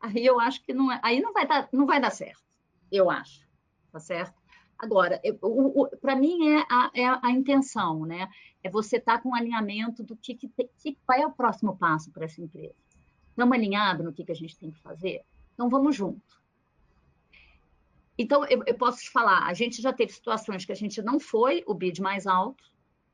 [0.00, 2.42] Aí eu acho que não é, aí não vai dar, não vai dar certo.
[2.90, 3.46] Eu acho,
[3.92, 4.39] tá certo?
[4.80, 5.20] Agora,
[6.00, 8.30] para mim é a, é a, intenção, né?
[8.62, 11.76] É você estar tá com um alinhamento do que, que, que qual é o próximo
[11.76, 12.74] passo para essa empresa.
[13.28, 15.22] Estamos alinhados no que, que a gente tem que fazer?
[15.52, 16.40] Então vamos junto.
[18.16, 21.20] Então, eu, eu, posso te falar, a gente já teve situações que a gente não
[21.20, 22.64] foi o bid mais alto,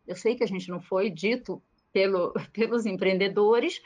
[0.07, 1.61] eu sei que a gente não foi dito
[1.93, 3.81] pelo, pelos empreendedores,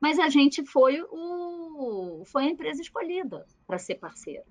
[0.00, 4.44] mas a gente foi, o, foi a empresa escolhida para ser parceira.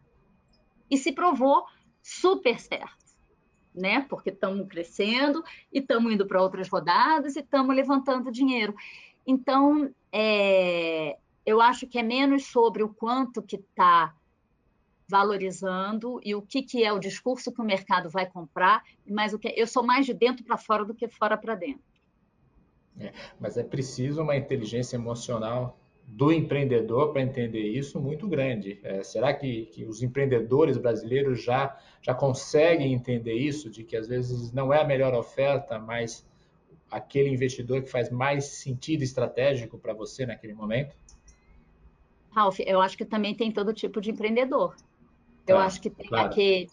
[0.90, 1.66] E se provou
[2.06, 3.04] super certo,
[3.74, 4.02] né?
[4.08, 8.76] Porque estamos crescendo e estamos indo para outras rodadas e estamos levantando dinheiro.
[9.26, 14.14] Então, é, eu acho que é menos sobre o quanto que está
[15.08, 19.40] valorizando e o que, que é o discurso que o mercado vai comprar, mas o
[19.40, 21.84] que eu sou mais de dentro para fora do que fora para dentro.
[23.00, 28.80] É, mas é preciso uma inteligência emocional do empreendedor para entender isso muito grande.
[28.84, 34.08] É, será que, que, os empreendedores brasileiros já, já conseguem entender isso, de que às
[34.08, 36.26] vezes não é a melhor oferta, mas
[36.90, 40.96] aquele investidor que faz mais sentido estratégico para você naquele momento?
[42.32, 44.76] Ralf, eu acho que também tem todo tipo de empreendedor.
[45.48, 46.30] Eu acho que tem claro.
[46.30, 46.68] que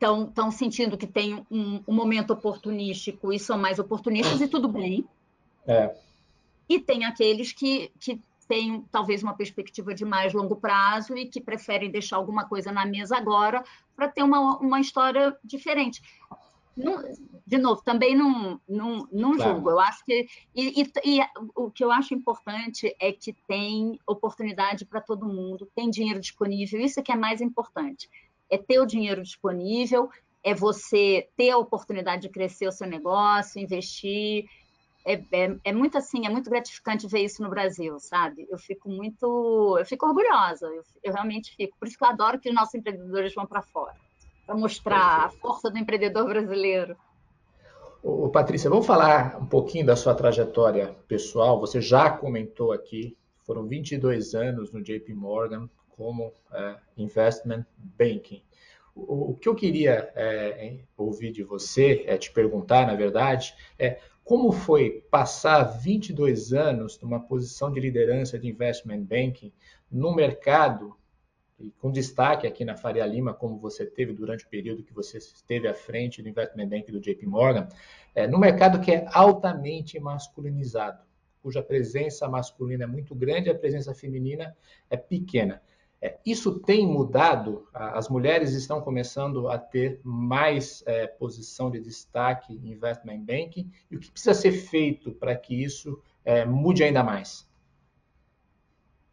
[0.00, 5.04] estão sentindo que tem um, um, momento oportunístico e são mais oportunistas e tudo bem.
[5.66, 5.94] É.
[6.68, 11.40] E tem aqueles que, que têm talvez uma perspectiva de mais longo prazo e que
[11.40, 13.62] preferem deixar alguma coisa na mesa agora
[13.94, 16.02] para ter uma, uma história diferente.
[16.78, 17.02] Não,
[17.44, 19.54] de novo, também não, não, não claro.
[19.54, 19.70] julgo.
[19.70, 20.28] Eu acho que.
[20.54, 21.20] E, e, e,
[21.56, 26.80] o que eu acho importante é que tem oportunidade para todo mundo, tem dinheiro disponível,
[26.80, 28.08] isso é que é mais importante.
[28.48, 30.08] É ter o dinheiro disponível,
[30.42, 34.48] é você ter a oportunidade de crescer o seu negócio, investir.
[35.08, 38.46] É, é, é, muito assim, é muito gratificante ver isso no Brasil, sabe?
[38.50, 41.76] Eu fico muito, eu fico orgulhosa, eu, eu realmente fico.
[41.78, 43.94] Por isso que eu adoro que os nossos empreendedores vão para fora
[44.48, 46.96] para mostrar a força do empreendedor brasileiro.
[48.02, 51.60] Ô, Patrícia, vamos falar um pouquinho da sua trajetória pessoal.
[51.60, 58.42] Você já comentou aqui, foram 22 anos no JP Morgan como é, Investment Banking.
[58.94, 64.00] O, o, que eu queria é, ouvir de você, é te perguntar, na verdade, é
[64.28, 69.50] como foi passar 22 anos numa posição de liderança de Investment Banking
[69.90, 70.94] no mercado
[71.58, 75.16] e com destaque aqui na Faria Lima, como você teve durante o período que você
[75.16, 77.68] esteve à frente do Investment Bank do JP Morgan,
[78.14, 81.02] é, no mercado que é altamente masculinizado,
[81.42, 84.54] cuja presença masculina é muito grande e a presença feminina
[84.90, 85.62] é pequena.
[86.00, 92.54] É, isso tem mudado, as mulheres estão começando a ter mais é, posição de destaque
[92.54, 97.02] em investment banking, e o que precisa ser feito para que isso é, mude ainda
[97.02, 97.48] mais?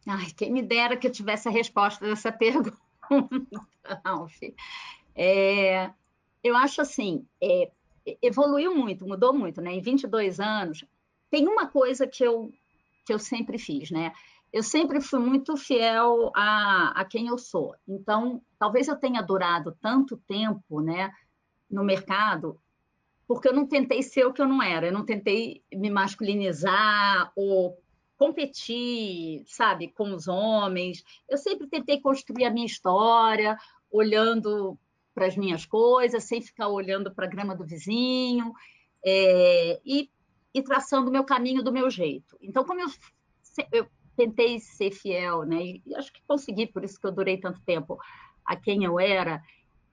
[0.07, 2.77] Ai, quem me dera que eu tivesse a resposta dessa pergunta,
[4.03, 4.39] Ralf.
[5.15, 5.89] É,
[6.43, 7.71] eu acho assim, é,
[8.21, 9.73] evoluiu muito, mudou muito, né?
[9.73, 10.85] Em 22 anos,
[11.31, 12.51] tem uma coisa que eu,
[13.03, 14.13] que eu sempre fiz, né?
[14.55, 17.75] Eu sempre fui muito fiel a, a quem eu sou.
[17.85, 21.11] Então, talvez eu tenha durado tanto tempo, né,
[21.69, 22.57] no mercado,
[23.27, 24.88] porque eu não tentei ser o que eu não era.
[24.88, 27.77] Eu não tentei me masculinizar ou
[28.15, 31.03] competir, sabe, com os homens.
[31.27, 33.57] Eu sempre tentei construir a minha história,
[33.91, 34.80] olhando
[35.13, 38.53] para as minhas coisas, sem ficar olhando para a grama do vizinho,
[39.05, 40.09] é, e,
[40.53, 42.38] e, traçando o meu caminho do meu jeito.
[42.41, 42.88] Então, como eu,
[43.73, 47.61] eu tentei ser fiel, né, e acho que consegui, por isso que eu durei tanto
[47.61, 47.99] tempo
[48.45, 49.41] a quem eu era,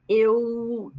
[0.08, 0.92] eu,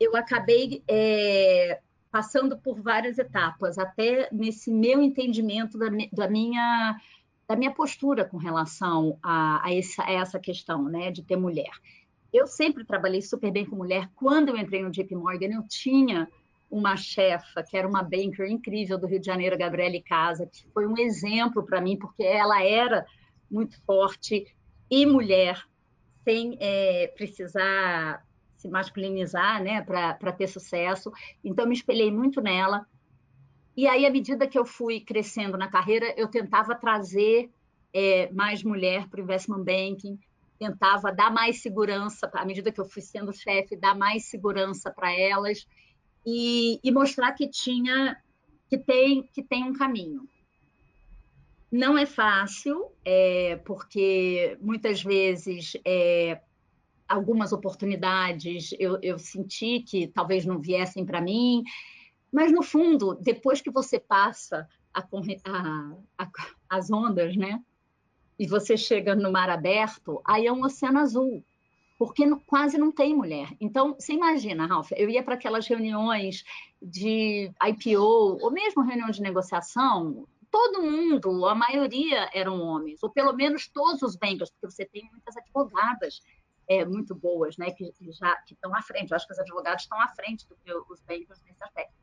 [0.00, 7.00] eu acabei é, passando por várias etapas, até nesse meu entendimento da, da minha
[7.48, 11.70] da minha postura com relação a, a, essa, a, essa, questão, né, de ter mulher.
[12.30, 14.10] Eu sempre trabalhei super bem com mulher.
[14.14, 16.28] Quando eu entrei no JP Morgan, eu tinha
[16.70, 20.86] uma chefa que era uma banker incrível do Rio de Janeiro, Gabriele Casa, que foi
[20.86, 23.06] um exemplo para mim, porque ela era
[23.50, 24.46] muito forte
[24.90, 25.62] e mulher,
[26.24, 28.24] sem é, precisar
[28.56, 31.12] se masculinizar, né, para ter sucesso.
[31.44, 32.86] Então, me espelhei muito nela.
[33.76, 37.50] E aí, à medida que eu fui crescendo na carreira, eu tentava trazer
[37.94, 40.18] é, mais mulher para o investment banking,
[40.58, 45.16] tentava dar mais segurança, à medida que eu fui sendo chefe, dar mais segurança para
[45.16, 45.64] elas
[46.30, 48.22] e, e, mostrar que tinha,
[48.68, 50.28] que tem, que tem um caminho.
[51.72, 56.38] Não é fácil, é, porque muitas vezes é,
[57.08, 61.64] algumas oportunidades eu, eu senti que talvez não viessem para mim,
[62.30, 66.30] mas no fundo, depois que você passa a, a, a,
[66.68, 67.62] as ondas, né?
[68.38, 71.42] E você chega no mar aberto, aí é um oceano azul,
[71.98, 73.48] porque quase não tem mulher.
[73.60, 76.44] Então, você imagina, Ralph, eu ia para aquelas reuniões
[76.80, 83.32] de IPO, ou mesmo reunião de negociação, todo mundo, a maioria eram homens, ou pelo
[83.32, 86.22] menos todos os bankers, porque você tem muitas advogadas
[86.68, 89.10] é, muito boas, né, que já que estão à frente.
[89.10, 91.94] Eu acho que os advogados estão à frente do que os bancos nesse aspecto.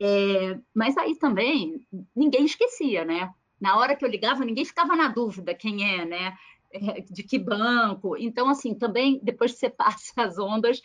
[0.00, 3.32] É, mas aí também ninguém esquecia, né?
[3.60, 6.36] Na hora que eu ligava, ninguém ficava na dúvida quem é, né?
[6.70, 8.16] É, de que banco.
[8.16, 10.80] Então, assim, também depois que você passa as ondas,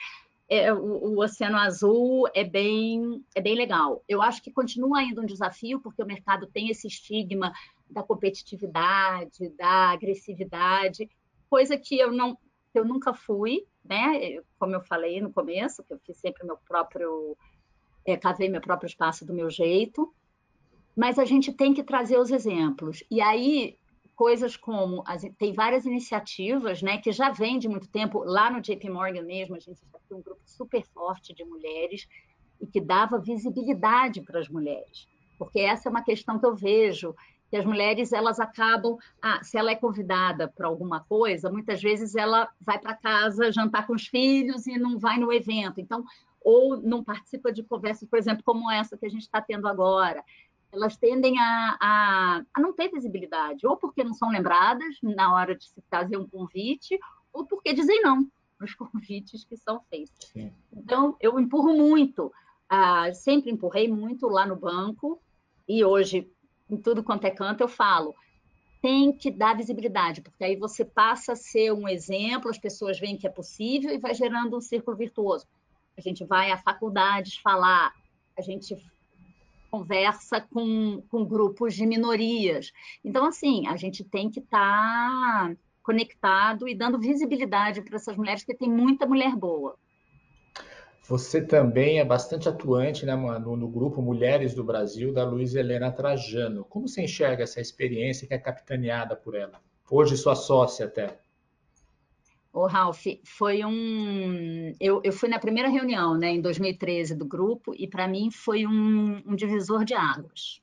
[0.49, 4.03] é, o, o, Oceano Azul é bem, é bem legal.
[4.07, 7.51] Eu acho que continua ainda um desafio, porque o mercado tem esse estigma
[7.89, 11.09] da competitividade, da agressividade,
[11.49, 12.37] coisa que eu não,
[12.73, 14.41] eu nunca fui, né?
[14.57, 17.37] Como eu falei no começo, que eu fiz sempre meu próprio,
[18.05, 20.13] é, cavei meu próprio espaço do meu jeito,
[20.95, 23.03] mas a gente tem que trazer os exemplos.
[23.09, 23.77] E aí,
[24.15, 28.61] coisas como, as, tem várias iniciativas, né, que já vêm de muito tempo, lá no
[28.61, 32.07] JP Morgan mesmo, a gente tem um grupo super forte de mulheres
[32.61, 35.07] e que dava visibilidade para as mulheres.
[35.37, 37.15] Porque essa é uma questão que eu vejo
[37.49, 42.15] que as mulheres elas acabam, ah, se ela é convidada para alguma coisa, muitas vezes
[42.15, 46.03] ela vai para casa jantar com os filhos e não vai no evento, então
[46.43, 50.23] ou não participa de conversas, por exemplo, como essa que a gente está tendo agora.
[50.73, 55.55] Elas tendem a, a, a não ter visibilidade, ou porque não são lembradas na hora
[55.55, 56.99] de se fazer um convite,
[57.31, 60.31] ou porque dizem não para os convites que são feitos.
[60.31, 60.51] Sim.
[60.75, 62.33] Então, eu empurro muito,
[62.67, 65.21] ah, sempre empurrei muito lá no banco,
[65.67, 66.27] e hoje
[66.69, 68.15] em tudo quanto é canto, eu falo,
[68.81, 73.15] tem que dar visibilidade, porque aí você passa a ser um exemplo, as pessoas veem
[73.15, 75.45] que é possível e vai gerando um círculo virtuoso.
[75.95, 77.93] A gente vai a faculdades falar,
[78.35, 78.75] a gente
[79.73, 82.71] conversa com, com grupos de minorias.
[83.03, 88.43] Então, assim, a gente tem que estar tá conectado e dando visibilidade para essas mulheres,
[88.43, 89.75] porque tem muita mulher boa.
[91.07, 95.91] Você também é bastante atuante né, no, no, grupo Mulheres do Brasil, da Luiz Helena
[95.91, 96.63] Trajano.
[96.65, 99.59] Como você enxerga essa experiência que é capitaneada por ela?
[99.89, 101.17] Hoje sua sócia até.
[102.53, 104.73] Ô, Ralph, foi um.
[104.79, 108.67] Eu, eu fui na primeira reunião, né, em 2013, do grupo, e para mim foi
[108.67, 110.61] um, um divisor de águas.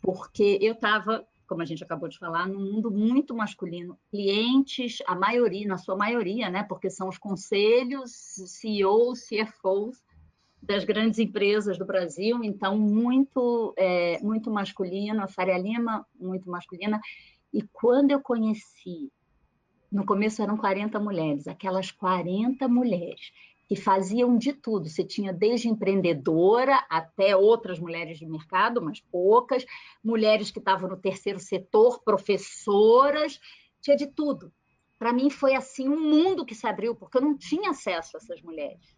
[0.00, 3.98] Porque eu estava como a gente acabou de falar, num mundo muito masculino.
[4.08, 8.12] Clientes, a maioria, na sua maioria, né, porque são os conselhos,
[8.46, 10.00] CEOs, CFOs
[10.62, 17.00] das grandes empresas do Brasil, então muito, é, muito masculino, a Faria Lima, muito masculina.
[17.52, 19.10] E quando eu conheci,
[19.90, 23.32] no começo eram 40 mulheres, aquelas 40 mulheres
[23.70, 24.88] que faziam de tudo.
[24.88, 29.64] Você tinha desde empreendedora até outras mulheres de mercado, mas poucas,
[30.02, 33.40] mulheres que estavam no terceiro setor, professoras,
[33.80, 34.52] tinha de tudo.
[34.98, 38.18] Para mim foi assim um mundo que se abriu, porque eu não tinha acesso a
[38.18, 38.94] essas mulheres.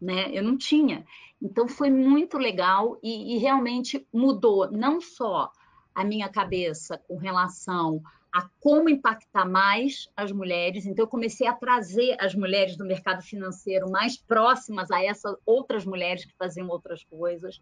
[0.00, 0.30] Né?
[0.32, 1.04] Eu não tinha.
[1.42, 5.50] Então foi muito legal e, e realmente mudou não só
[5.92, 8.00] a minha cabeça com relação
[8.32, 10.86] a como impactar mais as mulheres.
[10.86, 15.84] Então, eu comecei a trazer as mulheres do mercado financeiro mais próximas a essas outras
[15.84, 17.60] mulheres que faziam outras coisas.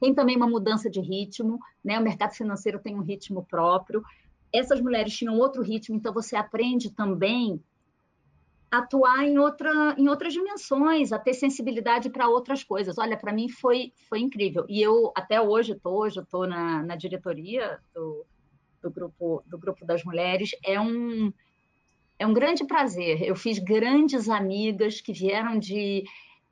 [0.00, 1.98] Tem também uma mudança de ritmo, né?
[1.98, 4.02] O mercado financeiro tem um ritmo próprio.
[4.52, 7.60] Essas mulheres tinham outro ritmo, então você aprende também
[8.70, 12.98] a atuar em, outra, em outras dimensões, a ter sensibilidade para outras coisas.
[12.98, 14.64] Olha, para mim foi, foi incrível.
[14.68, 18.24] E eu até hoje estou, hoje estou na, na diretoria do,
[18.86, 20.50] do grupo, do grupo das mulheres.
[20.64, 21.32] É um,
[22.18, 23.22] é um grande prazer.
[23.22, 26.04] Eu fiz grandes amigas que vieram de,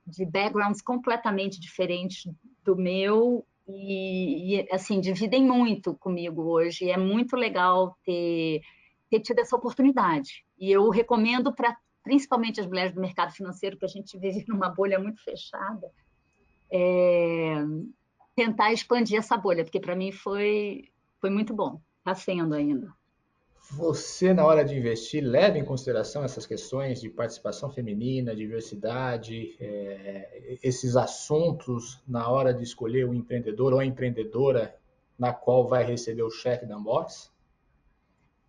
[0.07, 2.29] de backgrounds completamente diferentes
[2.65, 6.91] do meu e, e, assim dividem muito comigo hoje.
[6.91, 8.61] É muito legal ter,
[9.11, 10.45] ter tido essa oportunidade.
[10.59, 14.69] E eu recomendo para principalmente as mulheres do mercado financeiro, que a gente vive numa
[14.69, 15.91] bolha muito fechada,
[16.71, 17.55] é,
[18.37, 22.93] tentar expandir essa bolha, porque para mim foi, foi muito bom, está sendo ainda.
[23.71, 30.59] Você, na hora de investir, leva em consideração essas questões de participação feminina, diversidade, é,
[30.63, 34.77] esses assuntos na hora de escolher o empreendedor ou a empreendedora
[35.19, 37.33] na qual vai receber o cheque da Unbox?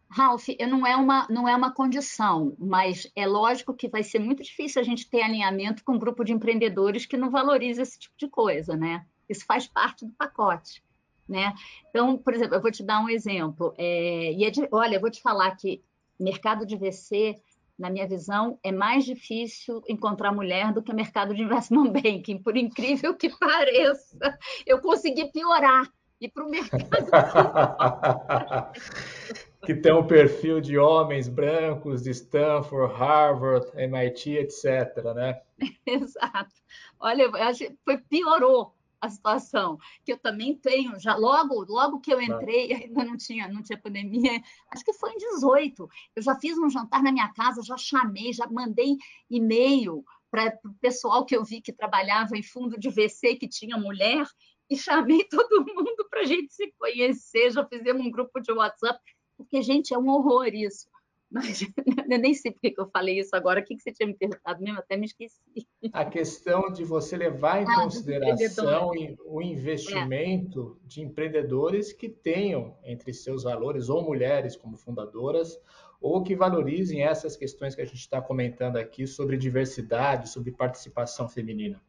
[0.10, 4.44] Ralph, não é, uma, não é uma condição, mas é lógico que vai ser muito
[4.44, 8.16] difícil a gente ter alinhamento com um grupo de empreendedores que não valoriza esse tipo
[8.18, 9.06] de coisa, né?
[9.28, 10.85] Isso faz parte do pacote.
[11.28, 11.54] Né?
[11.90, 13.74] Então, por exemplo, eu vou te dar um exemplo.
[13.78, 15.82] É, e é de, olha, eu vou te falar que
[16.20, 17.36] mercado de VC,
[17.78, 22.56] na minha visão, é mais difícil encontrar mulher do que mercado de investment banking, por
[22.56, 24.38] incrível que pareça.
[24.66, 26.86] Eu consegui piorar e para o mercado.
[29.66, 35.42] que tem um perfil de homens brancos de Stanford, Harvard, MIT, etc, né?
[35.86, 36.54] Exato.
[37.00, 37.30] Olha,
[37.84, 43.04] foi piorou a situação, que eu também tenho, já logo, logo que eu entrei, ainda
[43.04, 44.42] não tinha, não tinha pandemia,
[44.72, 45.90] acho que foi em 18.
[46.16, 48.98] Eu já fiz um jantar na minha casa, já chamei, já mandei
[49.30, 53.78] e-mail para o pessoal que eu vi que trabalhava em fundo de VC que tinha
[53.78, 54.26] mulher
[54.70, 59.00] e chamei todo mundo para a gente se conhecer, já fizemos um grupo de WhatsApp,
[59.38, 60.90] porque, gente, é um horror isso.
[61.32, 61.62] Mas
[62.10, 63.60] eu nem sei por que eu falei isso agora.
[63.60, 64.80] O que você tinha me perguntado mesmo?
[64.80, 65.68] Até me esqueci.
[65.92, 68.92] A questão de você levar em ah, consideração
[69.26, 70.88] o investimento é.
[70.88, 75.60] de empreendedores que tenham entre seus valores ou mulheres como fundadoras
[76.00, 81.28] ou que valorizem essas questões que a gente está comentando aqui sobre diversidade, sobre participação
[81.28, 81.82] feminina.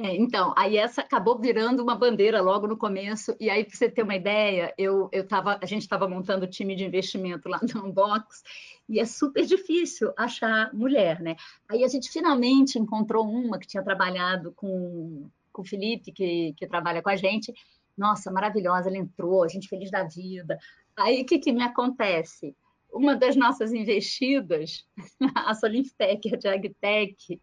[0.00, 3.90] É, então, aí essa acabou virando uma bandeira logo no começo, e aí, para você
[3.90, 7.58] ter uma ideia, eu, eu tava, a gente estava montando o time de investimento lá
[7.74, 8.44] no Unbox,
[8.88, 11.34] e é super difícil achar mulher, né?
[11.68, 16.68] Aí a gente finalmente encontrou uma que tinha trabalhado com, com o Felipe, que, que
[16.68, 17.52] trabalha com a gente.
[17.96, 20.60] Nossa, maravilhosa, ela entrou, a gente feliz da vida.
[20.96, 22.54] Aí o que, que me acontece?
[22.92, 24.86] Uma das nossas investidas,
[25.34, 27.40] a Solinftech, a Jagtech,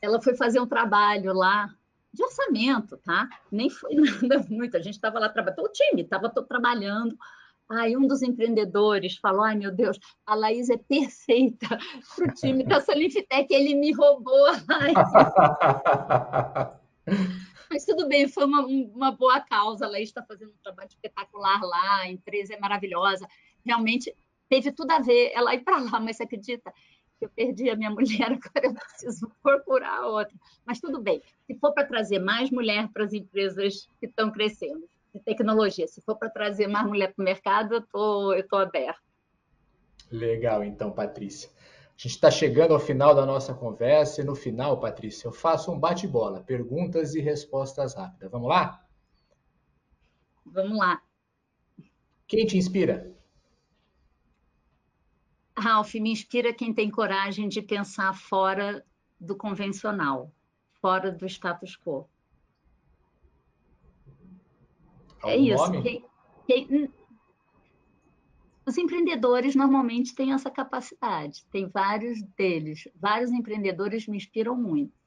[0.00, 1.70] ela foi fazer um trabalho lá
[2.12, 3.28] de orçamento, tá?
[3.50, 4.76] Nem foi nada muito.
[4.76, 7.16] A gente estava lá trabalhando, o time estava trabalhando.
[7.70, 11.68] Aí um dos empreendedores falou: ai meu Deus, a Laís é perfeita
[12.16, 14.94] para o time da Solifitec, ele me roubou a Laís.
[17.70, 19.86] Mas tudo bem, foi uma, uma boa causa.
[19.86, 23.28] A Laís está fazendo um trabalho espetacular lá, a empresa é maravilhosa.
[23.64, 24.12] Realmente
[24.48, 26.72] teve tudo a ver ela ir para lá, mas você acredita?
[27.20, 30.34] Eu perdi a minha mulher, agora eu preciso procurar outra.
[30.64, 31.22] Mas tudo bem.
[31.46, 36.00] Se for para trazer mais mulher para as empresas que estão crescendo, de tecnologia, se
[36.02, 39.00] for para trazer mais mulher para o mercado, eu tô, estou tô aberta.
[40.10, 41.50] Legal, então, Patrícia.
[41.50, 45.70] A gente está chegando ao final da nossa conversa e no final, Patrícia, eu faço
[45.70, 48.30] um bate-bola, perguntas e respostas rápidas.
[48.30, 48.82] Vamos lá?
[50.46, 51.02] Vamos lá.
[52.26, 53.12] Quem te inspira?
[55.60, 58.84] Ralph, me inspira quem tem coragem de pensar fora
[59.20, 60.32] do convencional,
[60.80, 62.08] fora do status quo.
[65.22, 65.82] é isso.
[65.82, 66.04] Quem,
[66.46, 66.90] quem,
[68.66, 71.44] os empreendedores normalmente têm essa capacidade.
[71.52, 72.88] Tem vários deles.
[72.94, 74.98] Vários empreendedores me inspiram muito.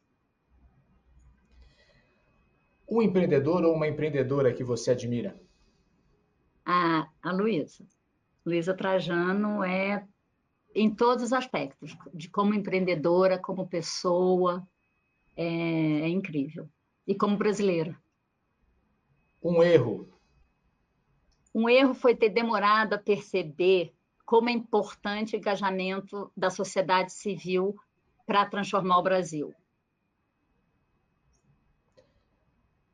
[2.88, 5.42] Um empreendedor ou uma empreendedora que você admira?
[6.66, 7.86] A, a Luísa.
[8.46, 10.06] Luísa Trajano é
[10.76, 14.68] em todos os aspectos, de como empreendedora, como pessoa,
[15.36, 16.70] é, é incrível.
[17.06, 17.98] E como brasileira.
[19.42, 20.10] Um erro.
[21.54, 23.94] Um erro foi ter demorado a perceber
[24.26, 27.76] como é importante o engajamento da sociedade civil
[28.26, 29.54] para transformar o Brasil.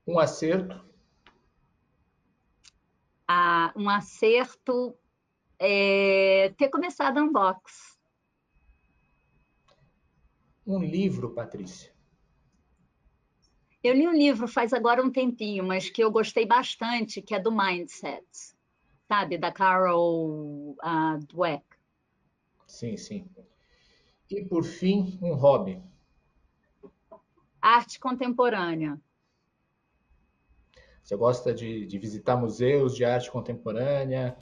[0.05, 0.83] Um acerto.
[3.27, 4.97] Ah, um acerto
[5.59, 7.97] é, ter começado a Unbox.
[10.65, 11.91] Um livro, Patrícia.
[13.83, 17.39] Eu li um livro faz agora um tempinho, mas que eu gostei bastante, que é
[17.39, 18.25] do Mindset,
[19.07, 19.37] sabe?
[19.37, 21.63] Da Carol uh, Dweck.
[22.67, 23.27] Sim, sim.
[24.29, 25.81] E, por fim, um hobby.
[27.61, 28.99] Arte contemporânea.
[31.01, 34.37] Você gosta de, de visitar museus de arte contemporânea?